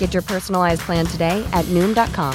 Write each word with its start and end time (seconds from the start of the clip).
Get 0.00 0.14
your 0.14 0.22
personalized 0.22 0.80
plan 0.80 1.04
today 1.04 1.46
at 1.52 1.66
Noom.com. 1.66 2.32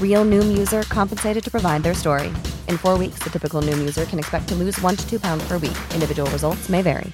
Real 0.00 0.24
Noom 0.24 0.58
user 0.58 0.82
compensated 0.82 1.42
to 1.44 1.50
provide 1.50 1.82
their 1.84 1.94
story. 1.94 2.28
In 2.68 2.76
four 2.76 2.98
weeks, 2.98 3.20
the 3.20 3.30
typical 3.30 3.62
Noom 3.62 3.78
user 3.78 4.04
can 4.04 4.18
expect 4.18 4.48
to 4.48 4.54
lose 4.54 4.78
one 4.82 4.96
to 4.96 5.08
two 5.08 5.20
pounds 5.20 5.46
per 5.48 5.58
week. 5.58 5.78
Individual 5.94 6.28
results 6.30 6.68
may 6.68 6.82
vary. 6.82 7.12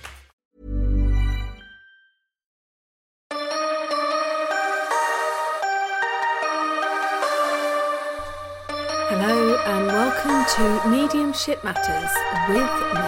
Hello 9.11 9.57
and 9.67 9.87
welcome 9.89 10.47
to 10.57 10.89
Mediumship 10.89 11.63
Matters 11.63 12.11
with 12.49 12.57
me, 12.57 13.05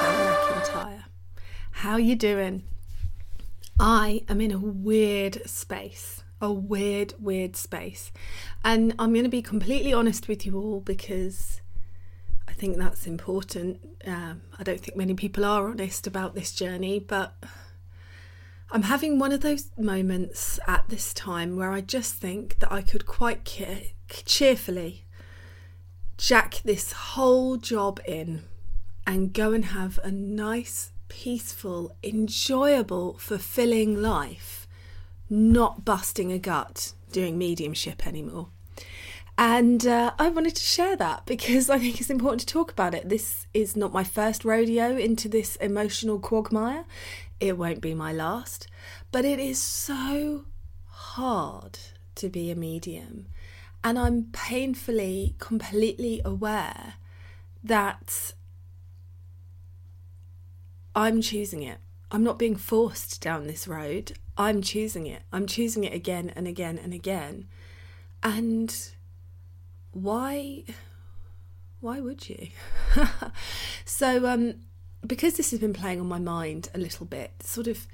Hannah 0.00 0.34
McIntyre. 0.34 1.04
How 1.70 1.96
you 1.98 2.16
doing? 2.16 2.64
I 3.82 4.24
am 4.28 4.42
in 4.42 4.52
a 4.52 4.58
weird 4.58 5.48
space, 5.48 6.22
a 6.38 6.52
weird, 6.52 7.14
weird 7.18 7.56
space. 7.56 8.12
And 8.62 8.94
I'm 8.98 9.14
going 9.14 9.24
to 9.24 9.30
be 9.30 9.40
completely 9.40 9.90
honest 9.90 10.28
with 10.28 10.44
you 10.44 10.58
all 10.60 10.80
because 10.80 11.62
I 12.46 12.52
think 12.52 12.76
that's 12.76 13.06
important. 13.06 13.80
Um, 14.06 14.42
I 14.58 14.64
don't 14.64 14.78
think 14.78 14.98
many 14.98 15.14
people 15.14 15.46
are 15.46 15.66
honest 15.70 16.06
about 16.06 16.34
this 16.34 16.52
journey, 16.52 16.98
but 16.98 17.34
I'm 18.70 18.82
having 18.82 19.18
one 19.18 19.32
of 19.32 19.40
those 19.40 19.70
moments 19.78 20.60
at 20.66 20.84
this 20.90 21.14
time 21.14 21.56
where 21.56 21.72
I 21.72 21.80
just 21.80 22.16
think 22.16 22.58
that 22.58 22.70
I 22.70 22.82
could 22.82 23.06
quite 23.06 23.46
cheerfully 24.26 25.06
jack 26.18 26.60
this 26.64 26.92
whole 26.92 27.56
job 27.56 27.98
in 28.06 28.42
and 29.06 29.32
go 29.32 29.52
and 29.52 29.64
have 29.64 29.98
a 30.04 30.10
nice, 30.10 30.92
peaceful, 31.10 31.94
enjoyable, 32.02 33.18
fulfilling 33.18 34.00
life, 34.00 34.66
not 35.28 35.84
busting 35.84 36.32
a 36.32 36.38
gut 36.38 36.94
doing 37.12 37.36
mediumship 37.36 38.06
anymore. 38.06 38.48
And 39.36 39.86
uh, 39.86 40.12
I 40.18 40.28
wanted 40.28 40.54
to 40.56 40.62
share 40.62 40.96
that 40.96 41.26
because 41.26 41.68
I 41.68 41.78
think 41.78 42.00
it's 42.00 42.10
important 42.10 42.40
to 42.40 42.46
talk 42.46 42.72
about 42.72 42.94
it. 42.94 43.08
This 43.08 43.46
is 43.52 43.76
not 43.76 43.92
my 43.92 44.04
first 44.04 44.44
rodeo 44.44 44.96
into 44.96 45.28
this 45.28 45.56
emotional 45.56 46.18
quagmire. 46.18 46.84
It 47.40 47.58
won't 47.58 47.80
be 47.80 47.94
my 47.94 48.12
last. 48.12 48.66
But 49.12 49.24
it 49.24 49.38
is 49.38 49.60
so 49.60 50.44
hard 50.86 51.78
to 52.16 52.28
be 52.28 52.50
a 52.50 52.54
medium. 52.54 53.26
And 53.82 53.98
I'm 53.98 54.24
painfully, 54.32 55.34
completely 55.38 56.20
aware 56.24 56.94
that 57.64 58.34
I'm 60.94 61.20
choosing 61.20 61.62
it. 61.62 61.78
I'm 62.10 62.24
not 62.24 62.38
being 62.38 62.56
forced 62.56 63.20
down 63.20 63.46
this 63.46 63.68
road. 63.68 64.12
I'm 64.36 64.62
choosing 64.62 65.06
it. 65.06 65.22
I'm 65.32 65.46
choosing 65.46 65.84
it 65.84 65.94
again 65.94 66.32
and 66.34 66.48
again 66.48 66.78
and 66.78 66.92
again. 66.92 67.46
And 68.22 68.74
why 69.92 70.64
why 71.80 72.00
would 72.00 72.28
you? 72.28 72.48
so 73.84 74.26
um 74.26 74.56
because 75.06 75.34
this 75.34 75.50
has 75.50 75.60
been 75.60 75.72
playing 75.72 76.00
on 76.00 76.06
my 76.06 76.18
mind 76.18 76.68
a 76.74 76.78
little 76.78 77.06
bit, 77.06 77.42
sort 77.42 77.66
of 77.66 77.86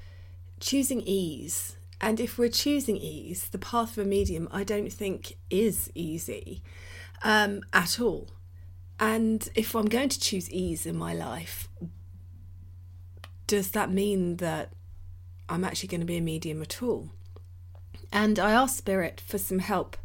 choosing 0.59 1.01
ease 1.01 1.77
and 1.99 2.19
if 2.19 2.37
we're 2.37 2.49
choosing 2.49 2.97
ease, 2.97 3.49
the 3.49 3.57
path 3.57 3.97
of 3.97 4.05
a 4.05 4.09
medium, 4.09 4.47
I 4.51 4.63
don't 4.63 4.91
think 4.91 5.37
is 5.49 5.91
easy 5.95 6.61
um, 7.23 7.61
at 7.73 7.99
all. 7.99 8.29
And 8.99 9.47
if 9.55 9.75
I'm 9.75 9.87
going 9.87 10.09
to 10.09 10.19
choose 10.19 10.49
ease 10.51 10.85
in 10.85 10.95
my 10.95 11.13
life, 11.13 11.69
does 13.47 13.71
that 13.71 13.91
mean 13.91 14.37
that 14.37 14.71
I'm 15.49 15.63
actually 15.63 15.87
going 15.87 16.01
to 16.01 16.05
be 16.05 16.17
a 16.17 16.21
medium 16.21 16.61
at 16.61 16.83
all? 16.83 17.09
And 18.11 18.37
I 18.39 18.51
asked 18.51 18.77
Spirit 18.77 19.21
for 19.25 19.37
some 19.37 19.59
help 19.59 19.97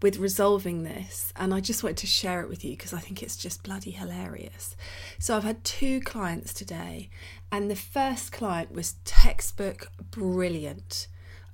with 0.00 0.18
resolving 0.18 0.84
this, 0.84 1.32
and 1.36 1.52
I 1.52 1.60
just 1.60 1.82
wanted 1.82 1.98
to 1.98 2.06
share 2.06 2.40
it 2.40 2.48
with 2.48 2.64
you 2.64 2.72
because 2.72 2.92
I 2.92 3.00
think 3.00 3.22
it's 3.22 3.36
just 3.36 3.64
bloody 3.64 3.90
hilarious. 3.90 4.76
So, 5.18 5.36
I've 5.36 5.44
had 5.44 5.64
two 5.64 6.00
clients 6.00 6.54
today, 6.54 7.10
and 7.50 7.70
the 7.70 7.76
first 7.76 8.30
client 8.30 8.72
was 8.72 8.94
textbook 9.04 9.90
brilliant 10.10 11.08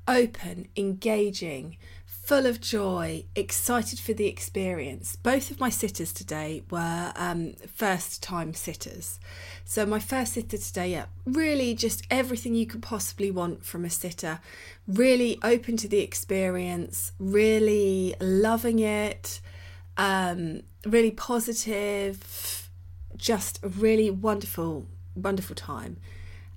open, 0.06 0.68
engaging, 0.76 1.76
full 2.24 2.46
of 2.46 2.58
joy, 2.58 3.22
excited 3.36 3.98
for 3.98 4.14
the 4.14 4.26
experience. 4.26 5.14
Both 5.14 5.50
of 5.50 5.60
my 5.60 5.68
sitters 5.68 6.10
today 6.10 6.62
were 6.70 7.12
um, 7.16 7.52
first 7.74 8.22
time 8.22 8.54
sitters. 8.54 9.20
So, 9.66 9.84
my 9.84 9.98
first 9.98 10.32
sitter 10.32 10.56
today, 10.56 10.92
yeah, 10.92 11.06
really 11.26 11.74
just 11.74 12.06
everything 12.10 12.54
you 12.54 12.66
could 12.66 12.82
possibly 12.82 13.30
want 13.30 13.64
from 13.64 13.84
a 13.84 13.90
sitter. 13.90 14.40
Really 14.88 15.38
open 15.42 15.76
to 15.78 15.88
the 15.88 16.00
experience, 16.00 17.12
really 17.18 18.14
loving 18.20 18.78
it, 18.78 19.40
um, 19.98 20.62
really 20.86 21.10
positive, 21.10 22.70
just 23.16 23.62
a 23.62 23.68
really 23.68 24.10
wonderful, 24.10 24.86
wonderful 25.14 25.56
time. 25.56 25.98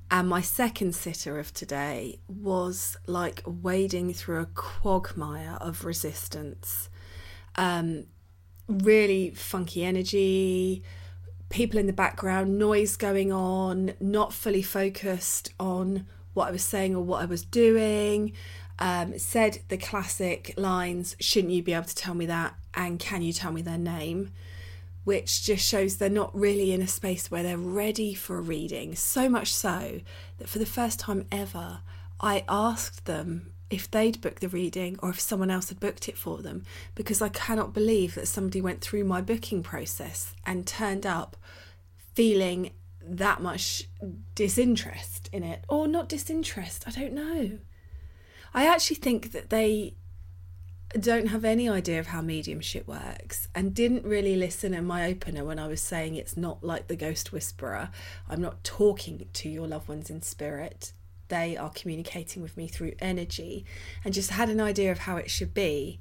And 0.10 0.30
my 0.30 0.42
second 0.42 0.96
sitter 0.96 1.38
of 1.38 1.54
today 1.54 2.20
was 2.28 2.96
like 3.08 3.44
wading 3.46 4.14
through 4.14 4.42
a 4.42 4.46
quagmire 4.46 5.58
of 5.60 5.84
resistance. 5.84 6.90
Um, 7.56 8.06
really 8.70 9.32
funky 9.32 9.84
energy, 9.84 10.84
people 11.50 11.80
in 11.80 11.88
the 11.88 11.94
background, 11.94 12.58
noise 12.58 12.96
going 12.96 13.32
on, 13.32 13.94
not 14.00 14.34
fully 14.34 14.62
focused 14.62 15.52
on 15.60 16.06
what 16.34 16.48
I 16.48 16.52
was 16.52 16.64
saying 16.64 16.96
or 16.96 17.04
what 17.04 17.22
I 17.22 17.26
was 17.26 17.44
doing. 17.44 18.34
Um, 18.80 19.18
said 19.18 19.60
the 19.70 19.78
classic 19.78 20.54
lines, 20.56 21.16
shouldn't 21.20 21.52
you 21.52 21.64
be 21.64 21.74
able 21.74 21.86
to 21.86 21.96
tell 21.96 22.14
me 22.14 22.28
that? 22.28 22.54
And 22.74 23.00
can 23.00 23.24
you 23.24 23.34
tell 23.34 23.52
me 23.52 23.62
their 23.62 23.78
name? 23.78 24.32
Which 25.08 25.44
just 25.44 25.66
shows 25.66 25.96
they're 25.96 26.10
not 26.10 26.38
really 26.38 26.74
in 26.74 26.82
a 26.82 26.88
space 26.88 27.32
where 27.32 27.42
they're 27.42 27.58
ready 27.58 28.14
for 28.14 28.38
a 28.38 28.42
reading. 28.42 28.94
So 28.94 29.30
much 29.30 29.54
so 29.54 30.02
that 30.38 30.50
for 30.50 30.60
the 30.60 30.66
first 30.66 31.00
time 31.00 31.26
ever, 31.32 31.80
I 32.20 32.44
asked 32.50 33.06
them 33.06 33.54
if 33.70 33.90
they'd 33.90 34.20
booked 34.20 34.42
the 34.42 34.50
reading 34.50 35.00
or 35.02 35.12
if 35.12 35.20
someone 35.22 35.50
else 35.50 35.70
had 35.70 35.80
booked 35.80 36.10
it 36.10 36.18
for 36.18 36.40
them 36.40 36.66
because 36.94 37.22
I 37.22 37.30
cannot 37.30 37.74
believe 37.74 38.16
that 38.16 38.28
somebody 38.28 38.60
went 38.60 38.82
through 38.82 39.06
my 39.06 39.22
booking 39.22 39.64
process 39.64 40.36
and 40.46 40.68
turned 40.68 41.06
up 41.06 41.38
feeling 42.14 42.72
that 43.02 43.42
much 43.42 43.88
disinterest 44.36 45.30
in 45.32 45.42
it 45.42 45.64
or 45.70 45.88
not 45.88 46.10
disinterest 46.10 46.84
I 46.86 46.92
don't 46.92 47.14
know 47.14 47.60
I 48.54 48.68
actually 48.68 48.98
think 48.98 49.32
that 49.32 49.52
they 49.52 49.94
don't 50.94 51.28
have 51.28 51.44
any 51.44 51.68
idea 51.70 52.00
of 52.00 52.08
how 52.08 52.22
mediumship 52.22 52.88
works 52.88 53.50
and 53.54 53.74
didn't 53.74 54.06
really 54.06 54.36
listen 54.36 54.74
in 54.74 54.86
my 54.86 55.06
opener 55.06 55.44
when 55.44 55.60
I 55.60 55.68
was 55.68 55.82
saying 55.82 56.16
it's 56.16 56.38
not 56.38 56.64
like 56.64 56.88
the 56.88 56.96
ghost 56.96 57.32
whisperer. 57.32 57.90
I'm 58.30 58.42
not 58.42 58.64
talking 58.64 59.28
to 59.32 59.50
your 59.50 59.68
loved 59.68 59.90
ones 59.90 60.10
in 60.10 60.22
spirit. 60.22 60.94
They 61.28 61.58
are 61.58 61.72
communicating 61.72 62.42
with 62.42 62.56
me 62.56 62.68
through 62.68 62.94
energy 63.00 63.66
and 64.06 64.14
just 64.14 64.32
had 64.32 64.50
an 64.50 64.62
idea 64.62 64.92
of 64.92 65.00
how 65.00 65.18
it 65.18 65.30
should 65.30 65.54
be 65.54 66.00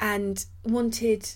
and 0.00 0.44
wanted 0.64 1.30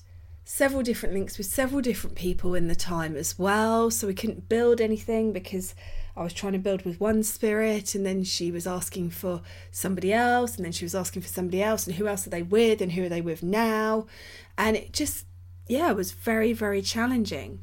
several 0.45 0.83
different 0.83 1.15
links 1.15 1.39
with 1.39 1.47
several 1.47 1.81
different 1.81 2.17
people 2.17 2.57
in 2.57 2.67
the 2.67 2.75
time 2.75 3.15
as 3.15 3.39
well. 3.39 3.91
So 3.91 4.09
we 4.09 4.15
couldn't 4.15 4.49
build 4.49 4.81
anything 4.81 5.33
because 5.33 5.77
I 6.17 6.23
was 6.23 6.33
trying 6.33 6.53
to 6.55 6.59
build 6.59 6.83
with 6.85 7.01
one 7.01 7.23
spirit 7.23 7.95
and 7.95 8.05
then 8.05 8.25
she 8.25 8.51
was 8.51 8.67
asking 8.67 9.11
for 9.11 9.43
somebody 9.71 10.13
else 10.13 10.57
and 10.57 10.65
then 10.65 10.73
she 10.73 10.85
was 10.85 10.95
asking 10.95 11.23
for 11.23 11.29
somebody 11.29 11.63
else 11.63 11.87
and 11.87 11.97
who 11.97 12.07
else 12.07 12.27
are 12.27 12.31
they 12.31 12.43
with 12.43 12.81
and 12.81 12.93
who 12.93 13.05
are 13.05 13.09
they 13.09 13.21
with 13.21 13.43
now 13.43 14.07
and 14.59 14.77
it 14.77 14.93
just 14.93 15.27
yeah 15.67 15.91
it 15.91 15.97
was 15.97 16.13
very 16.13 16.53
very 16.53 16.83
challenging 16.83 17.61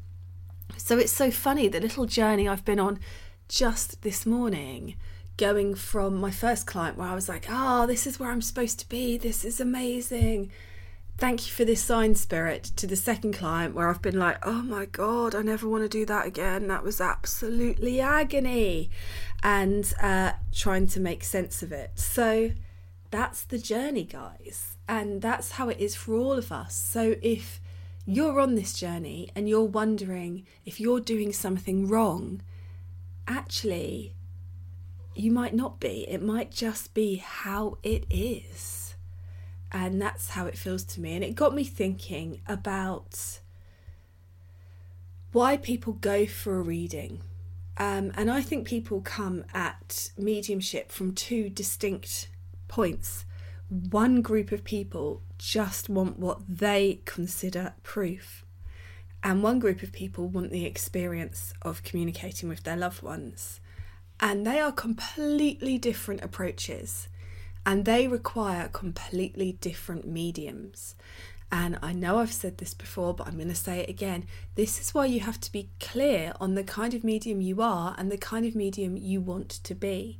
so 0.76 0.98
it's 0.98 1.12
so 1.12 1.30
funny 1.30 1.68
the 1.68 1.80
little 1.80 2.06
journey 2.06 2.48
I've 2.48 2.64
been 2.64 2.80
on 2.80 2.98
just 3.48 4.02
this 4.02 4.26
morning 4.26 4.96
going 5.38 5.74
from 5.74 6.16
my 6.16 6.30
first 6.30 6.66
client 6.66 6.98
where 6.98 7.08
I 7.08 7.14
was 7.14 7.28
like, 7.28 7.46
oh, 7.48 7.86
this 7.86 8.06
is 8.06 8.20
where 8.20 8.30
I'm 8.30 8.42
supposed 8.42 8.78
to 8.80 8.88
be. 8.88 9.16
This 9.16 9.44
is 9.44 9.60
amazing. 9.60 10.50
Thank 11.18 11.48
you 11.48 11.52
for 11.52 11.64
this 11.64 11.82
sign 11.82 12.14
spirit 12.14 12.62
to 12.76 12.86
the 12.86 12.94
second 12.94 13.34
client 13.34 13.74
where 13.74 13.88
I've 13.88 14.00
been 14.00 14.20
like, 14.20 14.38
oh 14.46 14.62
my 14.62 14.84
God, 14.84 15.34
I 15.34 15.42
never 15.42 15.68
want 15.68 15.82
to 15.82 15.88
do 15.88 16.06
that 16.06 16.26
again. 16.26 16.68
That 16.68 16.84
was 16.84 17.00
absolutely 17.00 18.00
agony. 18.00 18.88
And 19.42 19.92
uh, 20.00 20.34
trying 20.54 20.86
to 20.86 21.00
make 21.00 21.24
sense 21.24 21.60
of 21.60 21.72
it. 21.72 21.90
So 21.96 22.52
that's 23.10 23.42
the 23.42 23.58
journey, 23.58 24.04
guys. 24.04 24.76
And 24.88 25.20
that's 25.20 25.52
how 25.52 25.68
it 25.68 25.78
is 25.80 25.96
for 25.96 26.14
all 26.14 26.34
of 26.34 26.52
us. 26.52 26.76
So 26.76 27.16
if 27.20 27.60
you're 28.06 28.38
on 28.38 28.54
this 28.54 28.72
journey 28.72 29.28
and 29.34 29.48
you're 29.48 29.64
wondering 29.64 30.46
if 30.64 30.78
you're 30.78 31.00
doing 31.00 31.32
something 31.32 31.88
wrong, 31.88 32.42
actually, 33.26 34.14
you 35.16 35.32
might 35.32 35.52
not 35.52 35.80
be. 35.80 36.06
It 36.08 36.22
might 36.22 36.52
just 36.52 36.94
be 36.94 37.16
how 37.16 37.78
it 37.82 38.04
is. 38.08 38.77
And 39.70 40.00
that's 40.00 40.30
how 40.30 40.46
it 40.46 40.56
feels 40.56 40.84
to 40.84 41.00
me. 41.00 41.14
And 41.14 41.24
it 41.24 41.34
got 41.34 41.54
me 41.54 41.64
thinking 41.64 42.40
about 42.46 43.40
why 45.32 45.56
people 45.56 45.92
go 45.94 46.26
for 46.26 46.58
a 46.58 46.62
reading. 46.62 47.20
Um, 47.76 48.12
and 48.16 48.30
I 48.30 48.40
think 48.40 48.66
people 48.66 49.00
come 49.00 49.44
at 49.54 50.10
mediumship 50.16 50.90
from 50.90 51.14
two 51.14 51.48
distinct 51.48 52.28
points. 52.66 53.24
One 53.68 54.22
group 54.22 54.50
of 54.50 54.64
people 54.64 55.22
just 55.36 55.88
want 55.88 56.18
what 56.18 56.40
they 56.48 57.00
consider 57.04 57.74
proof, 57.82 58.44
and 59.22 59.42
one 59.42 59.58
group 59.58 59.82
of 59.82 59.92
people 59.92 60.26
want 60.26 60.50
the 60.50 60.64
experience 60.64 61.52
of 61.62 61.82
communicating 61.82 62.48
with 62.48 62.64
their 62.64 62.76
loved 62.76 63.02
ones. 63.02 63.60
And 64.20 64.46
they 64.46 64.58
are 64.58 64.72
completely 64.72 65.78
different 65.78 66.24
approaches 66.24 67.08
and 67.68 67.84
they 67.84 68.08
require 68.08 68.66
completely 68.68 69.52
different 69.60 70.08
mediums. 70.08 70.94
And 71.52 71.78
I 71.82 71.92
know 71.92 72.16
I've 72.16 72.32
said 72.32 72.56
this 72.56 72.72
before, 72.72 73.12
but 73.12 73.26
I'm 73.26 73.34
going 73.34 73.48
to 73.48 73.54
say 73.54 73.80
it 73.80 73.90
again. 73.90 74.24
This 74.54 74.80
is 74.80 74.94
why 74.94 75.04
you 75.04 75.20
have 75.20 75.38
to 75.40 75.52
be 75.52 75.68
clear 75.78 76.32
on 76.40 76.54
the 76.54 76.64
kind 76.64 76.94
of 76.94 77.04
medium 77.04 77.42
you 77.42 77.60
are 77.60 77.94
and 77.98 78.10
the 78.10 78.16
kind 78.16 78.46
of 78.46 78.54
medium 78.54 78.96
you 78.96 79.20
want 79.20 79.50
to 79.50 79.74
be. 79.74 80.18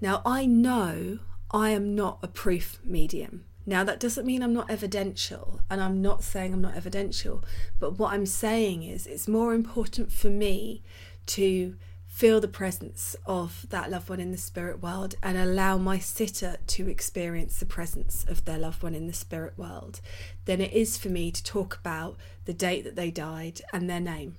Now, 0.00 0.22
I 0.26 0.44
know 0.44 1.20
I 1.52 1.70
am 1.70 1.94
not 1.94 2.18
a 2.20 2.26
proof 2.26 2.80
medium. 2.82 3.44
Now, 3.64 3.84
that 3.84 4.00
doesn't 4.00 4.26
mean 4.26 4.42
I'm 4.42 4.52
not 4.52 4.68
evidential, 4.68 5.60
and 5.70 5.80
I'm 5.80 6.02
not 6.02 6.24
saying 6.24 6.52
I'm 6.52 6.62
not 6.62 6.76
evidential, 6.76 7.44
but 7.78 7.96
what 7.96 8.12
I'm 8.12 8.26
saying 8.26 8.82
is 8.82 9.06
it's 9.06 9.28
more 9.28 9.54
important 9.54 10.10
for 10.10 10.30
me 10.30 10.82
to 11.26 11.76
feel 12.22 12.40
the 12.40 12.46
presence 12.46 13.16
of 13.26 13.66
that 13.70 13.90
loved 13.90 14.08
one 14.08 14.20
in 14.20 14.30
the 14.30 14.38
spirit 14.38 14.80
world 14.80 15.16
and 15.24 15.36
allow 15.36 15.76
my 15.76 15.98
sitter 15.98 16.56
to 16.68 16.88
experience 16.88 17.58
the 17.58 17.66
presence 17.66 18.24
of 18.28 18.44
their 18.44 18.60
loved 18.60 18.80
one 18.80 18.94
in 18.94 19.08
the 19.08 19.12
spirit 19.12 19.52
world 19.58 20.00
than 20.44 20.60
it 20.60 20.72
is 20.72 20.96
for 20.96 21.08
me 21.08 21.32
to 21.32 21.42
talk 21.42 21.76
about 21.80 22.16
the 22.44 22.54
date 22.54 22.84
that 22.84 22.94
they 22.94 23.10
died 23.10 23.60
and 23.72 23.90
their 23.90 23.98
name. 23.98 24.36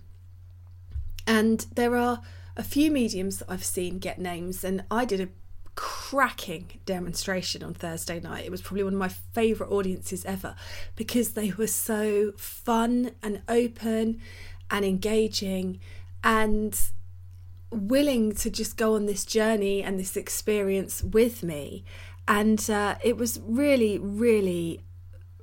And 1.28 1.66
there 1.76 1.98
are 1.98 2.22
a 2.56 2.64
few 2.64 2.90
mediums 2.90 3.40
that 3.40 3.52
I've 3.52 3.66
seen 3.66 4.00
get 4.00 4.18
names, 4.18 4.64
and 4.64 4.86
I 4.90 5.04
did 5.04 5.20
a 5.20 5.28
cracking 5.76 6.80
demonstration 6.86 7.64
on 7.64 7.74
Thursday 7.74 8.22
night. 8.22 8.46
It 8.46 8.52
was 8.52 8.62
probably 8.62 8.86
one 8.86 8.94
of 8.94 9.00
my 9.00 9.10
favourite 9.10 9.74
audiences 9.74 10.24
ever 10.24 10.56
because 10.96 11.34
they 11.34 11.52
were 11.52 11.68
so 11.68 12.32
fun 12.38 13.12
and 13.22 13.42
open 13.50 14.22
and 14.72 14.86
engaging 14.86 15.82
and 16.24 16.80
willing 17.74 18.34
to 18.36 18.50
just 18.50 18.78
go 18.78 18.96
on 18.96 19.06
this 19.06 19.26
journey 19.26 19.84
and 19.84 20.00
this 20.00 20.16
experience 20.16 21.04
with 21.04 21.44
me. 21.44 21.84
And 22.28 22.70
uh, 22.70 22.96
it 23.04 23.18
was 23.18 23.40
really, 23.44 23.98
really 24.00 24.82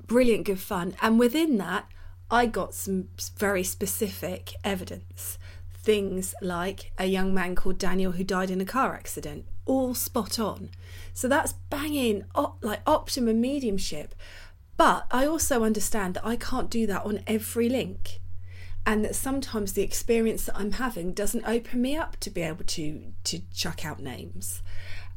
brilliant, 0.07 0.45
good 0.45 0.61
fun. 0.61 0.95
And 1.03 1.19
within 1.19 1.59
that, 1.59 1.87
I 2.31 2.47
got 2.47 2.75
some 2.75 3.09
very 3.37 3.65
specific 3.65 4.55
evidence. 4.65 5.39
Things 5.73 6.35
like 6.41 6.93
a 6.99 7.07
young 7.07 7.35
man 7.35 7.55
called 7.55 7.79
Daniel 7.79 8.13
who 8.13 8.25
died 8.25 8.51
in 8.51 8.61
a 8.61 8.65
car 8.65 8.95
accident, 8.95 9.47
all 9.67 9.95
spot 9.95 10.39
on. 10.39 10.71
So 11.13 11.29
that's 11.29 11.55
banging, 11.71 12.25
op- 12.35 12.59
like 12.63 12.81
optimum 12.87 13.41
mediumship. 13.41 14.15
But 14.77 15.07
I 15.11 15.27
also 15.27 15.65
understand 15.65 16.15
that 16.15 16.27
I 16.27 16.37
can't 16.37 16.71
do 16.71 16.87
that 16.87 17.05
on 17.05 17.21
every 17.27 17.69
link 17.69 18.20
and 18.87 19.05
that 19.05 19.15
sometimes 19.15 19.73
the 19.73 19.83
experience 19.83 20.47
that 20.47 20.57
I'm 20.57 20.73
having 20.73 21.13
doesn't 21.13 21.47
open 21.47 21.83
me 21.83 21.97
up 21.97 22.17
to 22.21 22.31
be 22.31 22.43
able 22.43 22.65
to 22.65 23.13
to 23.25 23.41
chuck 23.55 23.85
out 23.85 24.01
names. 24.01 24.63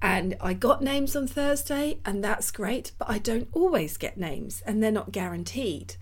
And 0.01 0.35
I 0.41 0.53
got 0.53 0.83
names 0.83 1.15
on 1.15 1.27
Thursday, 1.27 1.99
and 2.03 2.21
that's 2.21 2.51
great, 2.51 2.91
but 2.97 3.09
I 3.09 3.19
don't 3.19 3.47
always 3.53 3.95
get 3.95 4.17
names, 4.17 4.61
and 4.65 4.83
they're 4.83 4.91
not 4.91 5.13
guaranteed. 5.13 5.95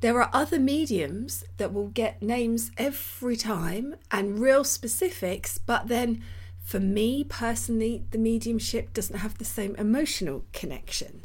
There 0.00 0.20
are 0.20 0.28
other 0.32 0.58
mediums 0.58 1.44
that 1.56 1.72
will 1.72 1.86
get 1.86 2.20
names 2.20 2.72
every 2.76 3.36
time 3.36 3.94
and 4.10 4.40
real 4.40 4.64
specifics, 4.64 5.56
but 5.56 5.86
then 5.86 6.22
for 6.64 6.80
me 6.80 7.22
personally, 7.22 8.04
the 8.10 8.18
mediumship 8.18 8.92
doesn't 8.92 9.18
have 9.18 9.38
the 9.38 9.44
same 9.44 9.76
emotional 9.76 10.44
connection. 10.52 11.24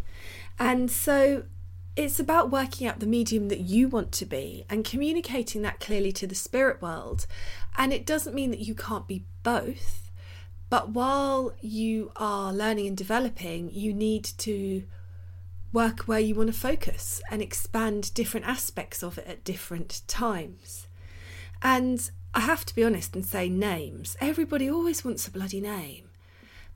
And 0.59 0.91
so 0.91 1.45
it's 1.99 2.17
about 2.17 2.49
working 2.49 2.87
out 2.87 3.01
the 3.01 3.05
medium 3.05 3.49
that 3.49 3.59
you 3.59 3.89
want 3.89 4.13
to 4.13 4.25
be 4.25 4.63
and 4.69 4.85
communicating 4.85 5.63
that 5.63 5.81
clearly 5.81 6.13
to 6.13 6.25
the 6.25 6.33
spirit 6.33 6.81
world. 6.81 7.27
And 7.77 7.91
it 7.91 8.05
doesn't 8.05 8.33
mean 8.33 8.51
that 8.51 8.61
you 8.61 8.73
can't 8.73 9.05
be 9.05 9.25
both, 9.43 10.09
but 10.69 10.91
while 10.91 11.53
you 11.59 12.13
are 12.15 12.53
learning 12.53 12.87
and 12.87 12.95
developing, 12.95 13.69
you 13.73 13.93
need 13.93 14.23
to 14.37 14.83
work 15.73 16.03
where 16.03 16.21
you 16.21 16.35
want 16.35 16.47
to 16.47 16.57
focus 16.57 17.21
and 17.29 17.41
expand 17.41 18.13
different 18.13 18.47
aspects 18.47 19.03
of 19.03 19.17
it 19.17 19.27
at 19.27 19.43
different 19.43 20.01
times. 20.07 20.87
And 21.61 22.09
I 22.33 22.39
have 22.39 22.63
to 22.67 22.75
be 22.75 22.85
honest 22.85 23.13
and 23.13 23.25
say 23.25 23.49
names. 23.49 24.15
Everybody 24.21 24.69
always 24.69 25.03
wants 25.03 25.27
a 25.27 25.31
bloody 25.31 25.59
name. 25.59 26.05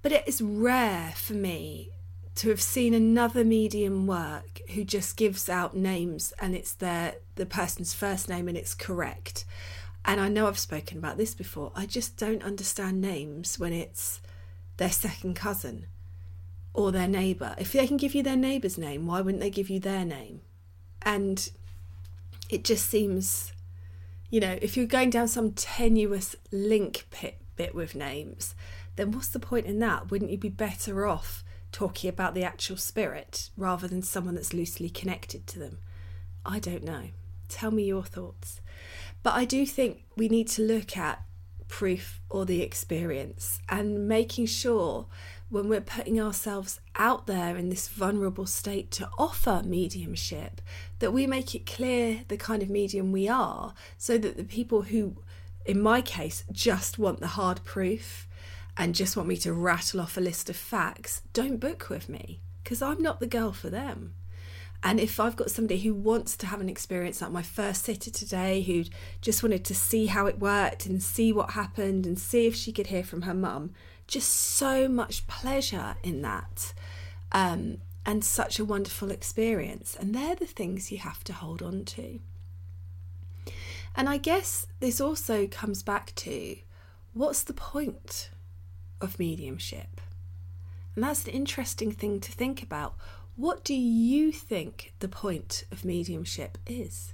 But 0.02 0.12
it 0.12 0.28
is 0.28 0.42
rare 0.42 1.14
for 1.16 1.34
me 1.34 1.93
to 2.36 2.50
have 2.50 2.62
seen 2.62 2.94
another 2.94 3.44
medium 3.44 4.08
work 4.08 4.62
who 4.72 4.84
just 4.84 5.18
gives 5.18 5.50
out 5.50 5.76
names 5.76 6.34
and 6.40 6.56
it's 6.56 6.74
their 6.74 7.16
the 7.36 7.46
person's 7.46 7.94
first 7.94 8.28
name 8.28 8.48
and 8.48 8.58
it's 8.58 8.74
correct. 8.74 9.46
And 10.06 10.20
I 10.20 10.28
know 10.30 10.48
I've 10.48 10.60
spoken 10.60 10.98
about 10.98 11.18
this 11.18 11.34
before. 11.34 11.72
I 11.76 11.86
just 11.86 12.18
don't 12.18 12.44
understand 12.44 13.00
names 13.00 13.58
when 13.58 13.72
it's 13.72 14.20
their 14.78 14.92
second 14.92 15.36
cousin 15.36 15.86
or 16.74 16.92
their 16.92 17.08
neighbour. 17.08 17.56
If 17.58 17.72
they 17.72 17.88
can 17.88 17.98
give 17.98 18.16
you 18.16 18.24
their 18.24 18.36
neighbour's 18.36 18.78
name, 18.78 19.06
why 19.06 19.22
wouldn't 19.22 19.42
they 19.42 19.50
give 19.50 19.70
you 19.70 19.80
their 19.80 20.04
name? 20.04 20.42
And 21.04 21.50
it 22.50 22.64
just 22.64 22.90
seems, 22.90 23.54
you 24.30 24.40
know, 24.40 24.58
if 24.62 24.76
you're 24.76 24.86
going 24.86 25.12
down 25.12 25.28
some 25.28 25.54
tenuous 25.54 26.36
link 26.52 27.06
pit 27.12 27.38
bit 27.56 27.76
with 27.76 27.96
names, 27.96 28.56
then 28.96 29.12
what's 29.12 29.28
the 29.28 29.40
point 29.40 29.68
in 29.68 29.80
that? 29.80 30.12
Wouldn't 30.12 30.32
you 30.32 30.38
be 30.38 30.50
better 30.50 31.06
off 31.08 31.43
talking 31.74 32.10
about 32.10 32.34
the 32.34 32.44
actual 32.44 32.78
spirit 32.78 33.50
rather 33.58 33.88
than 33.88 34.02
someone 34.02 34.36
that's 34.36 34.54
loosely 34.54 34.90
connected 34.90 35.46
to 35.48 35.60
them? 35.60 35.80
I 36.46 36.60
don't 36.60 36.84
know. 36.84 37.10
Tell 37.50 37.72
me 37.72 37.84
your 37.84 38.04
thoughts. 38.04 38.62
But 39.22 39.34
I 39.34 39.44
do 39.44 39.66
think 39.66 40.06
we 40.16 40.30
need 40.30 40.48
to 40.50 40.62
look 40.62 40.96
at 40.96 41.22
proof 41.68 42.22
or 42.30 42.46
the 42.46 42.62
experience 42.62 43.60
and 43.68 44.08
making 44.08 44.46
sure 44.46 45.08
when 45.50 45.70
we're 45.70 45.82
putting 45.82 46.20
ourselves 46.20 46.80
out 46.96 47.28
there 47.28 47.56
in 47.56 47.70
this 47.70 47.88
vulnerable 47.88 48.46
state 48.46 48.92
to 48.92 49.10
offer 49.18 49.62
mediumship 49.66 50.62
that 51.00 51.12
we 51.12 51.28
make 51.28 51.54
it 51.56 51.66
clear 51.66 52.22
the 52.28 52.38
kind 52.38 52.62
of 52.62 52.70
medium 52.70 53.12
we 53.12 53.28
are 53.28 53.74
so 53.98 54.18
that 54.18 54.36
the 54.36 54.44
people 54.44 54.84
who 54.84 55.16
in 55.66 55.82
my 55.82 56.02
case 56.02 56.44
just 56.52 57.00
want 57.00 57.20
the 57.20 57.28
hard 57.28 57.64
proof 57.64 58.28
and 58.78 58.96
just 58.96 59.16
want 59.16 59.30
me 59.30 59.38
to 59.38 59.54
rattle 59.54 60.02
off 60.02 60.18
a 60.18 60.22
list 60.22 60.50
of 60.50 60.56
facts 60.56 61.22
don't 61.34 61.60
book 61.60 61.90
with 61.90 62.10
me 62.10 62.42
because 62.64 62.82
I'm 62.82 63.02
not 63.02 63.20
the 63.20 63.28
girl 63.28 63.52
for 63.52 63.70
them 63.70 64.14
and 64.84 65.00
if 65.00 65.20
I've 65.20 65.38
got 65.38 65.50
somebody 65.50 65.80
who 65.80 65.94
wants 65.94 66.36
to 66.38 66.48
have 66.48 66.60
an 66.60 66.68
experience 66.68 67.22
like 67.22 67.32
my 67.32 67.42
first 67.42 67.86
sitter 67.86 68.12
today, 68.12 68.62
who 68.62 68.84
just 69.22 69.42
wanted 69.42 69.64
to 69.66 69.74
see 69.74 70.08
how 70.08 70.26
it 70.26 70.40
worked 70.40 70.86
and 70.86 71.02
see 71.02 71.32
what 71.32 71.52
happened 71.52 72.06
and 72.06 72.20
see 72.20 72.48
if 72.48 72.56
she 72.56 72.74
could 72.74 72.88
hear 72.88 73.04
from 73.04 73.22
her 73.22 73.34
mum, 73.34 73.72
just 74.08 74.30
so 74.30 74.90
much 74.90 75.26
pleasure 75.26 75.96
in 76.04 76.22
that. 76.24 76.74
Um, 77.32 77.78
and 78.06 78.26
such 78.26 78.60
a 78.60 78.66
wonderful 78.66 79.10
experience. 79.10 79.96
And 79.98 80.14
they're 80.14 80.36
the 80.36 80.46
things 80.46 80.92
you 80.92 80.98
have 80.98 81.24
to 81.24 81.34
hold 81.34 81.62
on 81.62 81.86
to. 81.86 82.20
And 83.96 84.10
I 84.10 84.18
guess 84.18 84.68
this 84.82 85.00
also 85.00 85.48
comes 85.48 85.82
back 85.82 86.14
to 86.16 86.58
what's 87.14 87.44
the 87.44 87.54
point 87.54 88.30
of 89.04 89.20
mediumship? 89.20 90.02
And 90.96 91.04
that's 91.04 91.26
an 91.26 91.32
interesting 91.32 91.92
thing 91.92 92.20
to 92.22 92.32
think 92.32 92.64
about. 92.64 92.96
What 93.36 93.64
do 93.64 93.74
you 93.74 94.32
think 94.32 94.94
the 95.00 95.08
point 95.08 95.66
of 95.72 95.84
mediumship 95.84 96.58
is? 96.68 97.14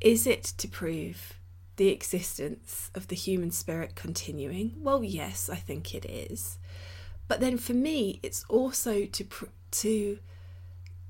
Is 0.00 0.26
it 0.26 0.44
to 0.44 0.66
prove 0.66 1.34
the 1.76 1.88
existence 1.88 2.90
of 2.94 3.08
the 3.08 3.16
human 3.16 3.50
spirit 3.50 3.94
continuing? 3.94 4.74
Well, 4.78 5.04
yes, 5.04 5.48
I 5.50 5.56
think 5.56 5.94
it 5.94 6.04
is. 6.04 6.58
But 7.28 7.40
then 7.40 7.58
for 7.58 7.74
me, 7.74 8.18
it's 8.22 8.44
also 8.48 9.04
to 9.04 9.24
pr- 9.24 9.44
to 9.72 10.18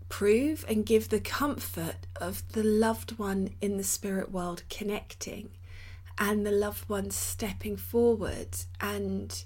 prove 0.09 0.65
and 0.69 0.85
give 0.85 1.09
the 1.09 1.21
comfort 1.21 2.07
of 2.21 2.47
the 2.53 2.63
loved 2.63 3.19
one 3.19 3.51
in 3.61 3.79
the 3.79 3.85
spirit 3.85 4.31
world 4.31 4.63
connecting 4.69 5.49
and 6.19 6.47
the 6.47 6.53
loved 6.53 6.89
ones 6.89 7.17
stepping 7.17 7.77
forward 7.77 8.49
and 8.81 9.45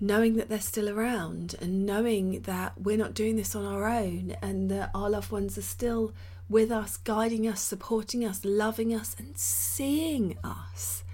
knowing 0.00 0.34
that 0.34 0.48
they're 0.48 0.60
still 0.60 0.88
around 0.88 1.54
and 1.60 1.86
knowing 1.86 2.40
that 2.42 2.72
we're 2.80 2.96
not 2.96 3.14
doing 3.14 3.36
this 3.36 3.54
on 3.54 3.64
our 3.64 3.88
own 3.88 4.34
and 4.42 4.70
that 4.70 4.90
our 4.94 5.08
loved 5.08 5.30
ones 5.30 5.56
are 5.56 5.62
still 5.62 6.12
with 6.48 6.70
us, 6.70 6.96
guiding 6.96 7.46
us, 7.46 7.60
supporting 7.60 8.24
us, 8.24 8.44
loving 8.44 8.94
us, 8.94 9.14
and 9.18 9.38
seeing 9.38 10.36
us. 10.42 11.04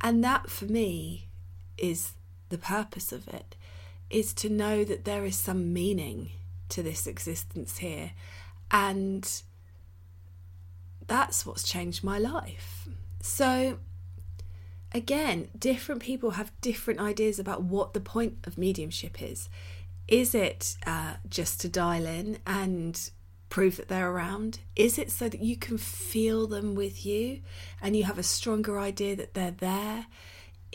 And 0.00 0.22
that 0.24 0.50
for 0.50 0.66
me 0.66 1.28
is 1.78 2.12
the 2.48 2.58
purpose 2.58 3.12
of 3.12 3.28
it 3.28 3.56
is 4.10 4.32
to 4.34 4.48
know 4.48 4.84
that 4.84 5.04
there 5.04 5.24
is 5.24 5.36
some 5.36 5.72
meaning 5.72 6.30
to 6.68 6.82
this 6.82 7.06
existence 7.06 7.78
here 7.78 8.12
and 8.70 9.42
that's 11.06 11.46
what's 11.46 11.62
changed 11.62 12.02
my 12.02 12.18
life. 12.18 12.88
So 13.20 13.78
again, 14.92 15.48
different 15.58 16.02
people 16.02 16.32
have 16.32 16.52
different 16.60 17.00
ideas 17.00 17.38
about 17.38 17.62
what 17.62 17.94
the 17.94 18.00
point 18.00 18.38
of 18.44 18.58
mediumship 18.58 19.22
is. 19.22 19.48
Is 20.08 20.34
it 20.34 20.76
uh, 20.86 21.14
just 21.28 21.60
to 21.62 21.68
dial 21.68 22.06
in 22.06 22.38
and 22.46 23.10
prove 23.48 23.76
that 23.76 23.88
they're 23.88 24.10
around? 24.10 24.60
Is 24.74 24.98
it 24.98 25.10
so 25.10 25.28
that 25.28 25.42
you 25.42 25.56
can 25.56 25.78
feel 25.78 26.46
them 26.46 26.74
with 26.74 27.04
you 27.04 27.40
and 27.80 27.96
you 27.96 28.04
have 28.04 28.18
a 28.18 28.22
stronger 28.22 28.78
idea 28.78 29.16
that 29.16 29.34
they're 29.34 29.50
there? 29.50 30.06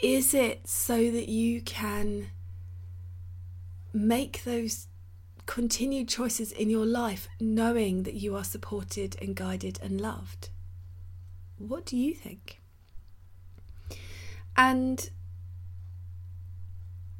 Is 0.01 0.33
it 0.33 0.67
so 0.67 1.11
that 1.11 1.29
you 1.29 1.61
can 1.61 2.27
make 3.93 4.43
those 4.43 4.87
continued 5.45 6.07
choices 6.07 6.51
in 6.51 6.69
your 6.69 6.85
life 6.85 7.27
knowing 7.39 8.03
that 8.03 8.13
you 8.13 8.35
are 8.35 8.43
supported 8.43 9.17
and 9.21 9.35
guided 9.35 9.79
and 9.81 9.99
loved? 9.99 10.49
What 11.57 11.85
do 11.85 11.97
you 11.97 12.13
think? 12.13 12.60
And 14.55 15.09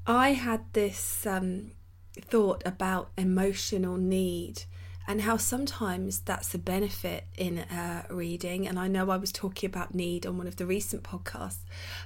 I 0.05 0.33
had 0.33 0.61
this 0.73 1.25
um, 1.25 1.71
thought 2.19 2.61
about 2.65 3.11
emotional 3.17 3.97
need 3.97 4.63
and 5.07 5.21
how 5.21 5.35
sometimes 5.35 6.19
that's 6.19 6.53
a 6.53 6.59
benefit 6.59 7.25
in 7.35 7.59
a 7.59 8.05
reading. 8.09 8.67
And 8.67 8.77
I 8.77 8.88
know 8.88 9.09
I 9.09 9.17
was 9.17 9.31
talking 9.31 9.67
about 9.67 9.95
need 9.95 10.25
on 10.25 10.38
one 10.38 10.47
of 10.47 10.57
the 10.57 10.65
recent 10.65 11.03
podcasts, 11.03 11.65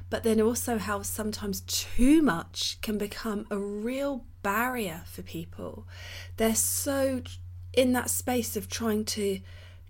but 0.10 0.24
then 0.24 0.39
also 0.41 0.77
how 0.77 1.01
sometimes 1.01 1.62
too 1.62 2.22
much 2.22 2.79
can 2.82 2.98
become 2.98 3.46
a 3.51 3.58
real 3.58 4.24
barrier 4.44 5.03
for 5.05 5.22
people. 5.22 5.88
They're 6.38 6.55
so 6.55 7.22
in 7.74 7.91
that 7.94 8.10
space 8.10 8.55
of 8.55 8.70
trying 8.70 9.03
to 9.05 9.39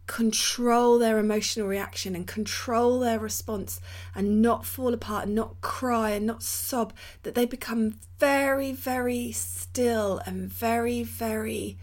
control 0.08 1.00
their 1.00 1.18
emotional 1.18 1.68
reaction 1.68 2.16
and 2.16 2.28
control 2.28 3.00
their 3.00 3.20
response 3.20 3.82
and 4.14 4.42
not 4.42 4.66
fall 4.66 4.94
apart 4.94 5.26
and 5.26 5.36
not 5.36 5.60
cry 5.62 6.12
and 6.12 6.26
not 6.26 6.44
sob, 6.44 6.94
that 7.24 7.36
they 7.36 7.46
become 7.46 7.96
very, 8.20 8.72
very 8.72 9.32
still 9.32 10.22
and 10.26 10.52
very, 10.52 11.04
very 11.04 11.78